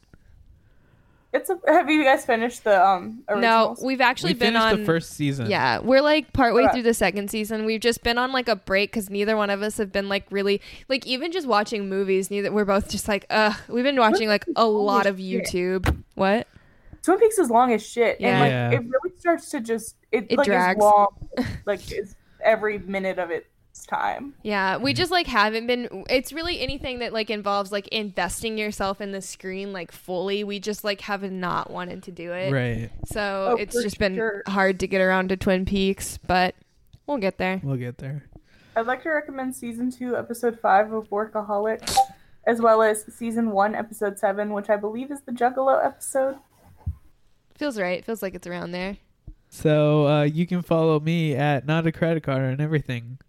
[1.33, 1.57] It's a.
[1.67, 3.23] Have you guys finished the um?
[3.35, 5.49] No, we've actually we been finished on the first season.
[5.49, 6.73] Yeah, we're like partway Okay.
[6.73, 7.65] through the second season.
[7.65, 10.25] We've just been on like a break because neither one of us have been like
[10.29, 12.29] really like even just watching movies.
[12.29, 13.55] Neither we're both just like ugh.
[13.67, 15.17] We've been watching like a lot of.
[15.17, 16.03] YouTube.
[16.15, 16.47] What?
[17.01, 18.29] Twin Peaks is long as shit, Yeah.
[18.29, 18.71] and like Yeah.
[18.71, 20.77] it really starts to just it, It like drags.
[20.77, 21.07] is long,
[21.65, 23.31] like it's every minute of
[23.83, 24.33] its time.
[24.43, 26.05] Yeah, we just like haven't been.
[26.09, 30.43] It's really anything that like involves like investing yourself in the screen like fully.
[30.43, 32.51] We just like have not wanted to do it.
[32.51, 32.89] Right.
[33.05, 36.55] So Oh, it's for just been hard to get around to Twin Peaks, but
[37.07, 37.61] we'll get there.
[37.63, 38.23] We'll get there.
[38.75, 41.95] I'd like to recommend season two, episode five of Workaholic,
[42.47, 46.37] as well as season one, episode seven, which I believe is the Juggalo episode.
[47.55, 48.03] Feels right.
[48.03, 48.97] Feels like it's around there.
[49.49, 53.19] So uh, you can follow me at not a credit card and everything.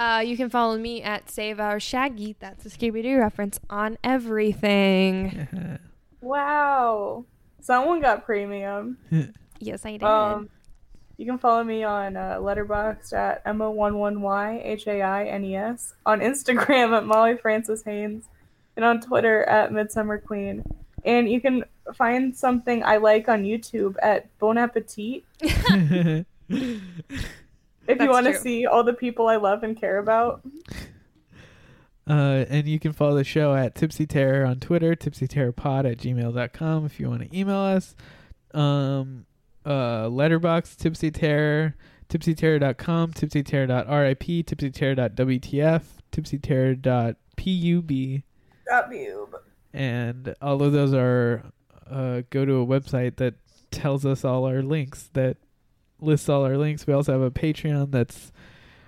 [0.00, 2.34] Uh, you can follow me at Save Our Shaggy.
[2.40, 5.78] That's a Scooby Doo reference on everything.
[6.22, 7.24] Wow,
[7.62, 8.98] someone got premium.
[9.58, 10.02] Yes, I did.
[10.02, 10.48] Um,
[11.18, 15.94] you can follow me on uh, Letterboxd at mo11y h a i n e s,
[16.06, 18.24] on Instagram at Molly Francis Haynes,
[18.76, 20.62] and on Twitter at Midsummer Queen.
[21.04, 21.64] And you can
[21.94, 25.24] find something I like on YouTube at Bon Appetit
[27.90, 30.42] if That's you want to see all the people I love and care about.
[32.08, 36.86] Uh, and you can follow the show at Tipsy Terror on Twitter, tipsyterrorpod at gmail.com
[36.86, 37.94] if you want to email us.
[38.52, 39.26] Um,
[39.64, 41.76] uh, Letterboxd, Tipsy Terror,
[42.08, 48.22] tipsyterror.com, tipsyterror.rip, tipsyterror.wtf, tipsyterror.pub.
[48.66, 49.28] Stop you.
[49.72, 51.44] And all of those are,
[51.88, 53.34] uh, go to a website that
[53.70, 55.36] tells us all our links, that
[56.00, 56.86] lists all our links.
[56.86, 58.32] We also have a Patreon that's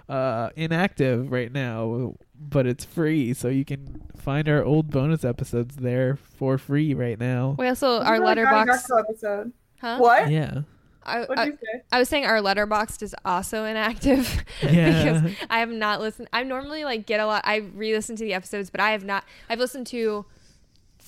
[0.09, 5.77] uh, inactive right now, but it's free, so you can find our old bonus episodes
[5.77, 7.57] there for free right now.
[7.59, 8.87] we also our This is a Johnny Letterboxd.
[8.91, 9.53] Darko episode.
[9.81, 9.99] Huh?
[9.99, 10.31] What?
[10.31, 10.63] Yeah.
[11.05, 11.57] I, What I, say?
[11.91, 15.21] I was saying our letterboxd is also inactive Yeah.
[15.23, 16.29] because I have not listened.
[16.33, 17.43] I normally like get a lot.
[17.45, 19.25] I re-listen to the episodes, but I have not.
[19.51, 20.25] I've listened to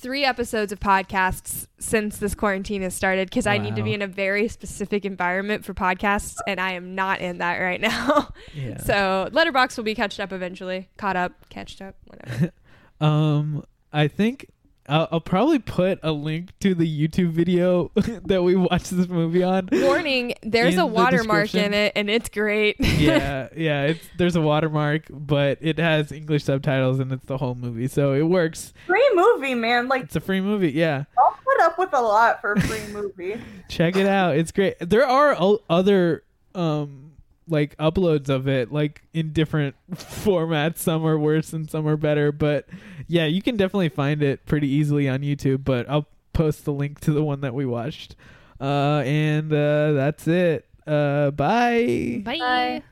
[0.05, 4.02] three episodes of podcasts since this quarantine has started because I need to be in
[4.02, 8.28] a very specific environment for podcasts, and I am not in that right now.
[8.52, 8.76] Yeah.
[8.85, 10.90] So Letterboxd will be catched up eventually.
[10.98, 12.52] Caught up, catched up, whatever.
[13.01, 14.47] Um, I think
[14.89, 17.90] I'll, I'll probably put a link to the YouTube video
[18.27, 19.69] that we watched this movie on.
[19.73, 21.73] Warning: There's a watermark description.
[21.73, 22.77] in it, and it's great.
[22.81, 23.85] yeah, yeah.
[23.86, 28.12] It's there's a watermark, but it has English subtitles and it's the whole movie, so
[28.12, 28.73] it works.
[28.86, 29.89] Free movie, man.
[29.89, 30.73] Like It's a free movie.
[30.73, 33.40] Yeah, I'll put up with a lot for a free movie.
[33.69, 34.36] check it out.
[34.36, 34.74] It's great.
[34.81, 36.24] There are o- other
[36.55, 37.03] um
[37.49, 40.79] like uploads of it like in different formats.
[40.79, 42.66] Some are worse and some are better, but
[43.07, 45.65] yeah, you can definitely find it pretty easily on YouTube.
[45.65, 48.16] But I'll post the link to the one that we watched.
[48.61, 50.66] Uh, and uh, that's it.
[50.87, 52.23] Uh, bye.
[52.25, 52.39] Bye.
[52.39, 52.83] Bye.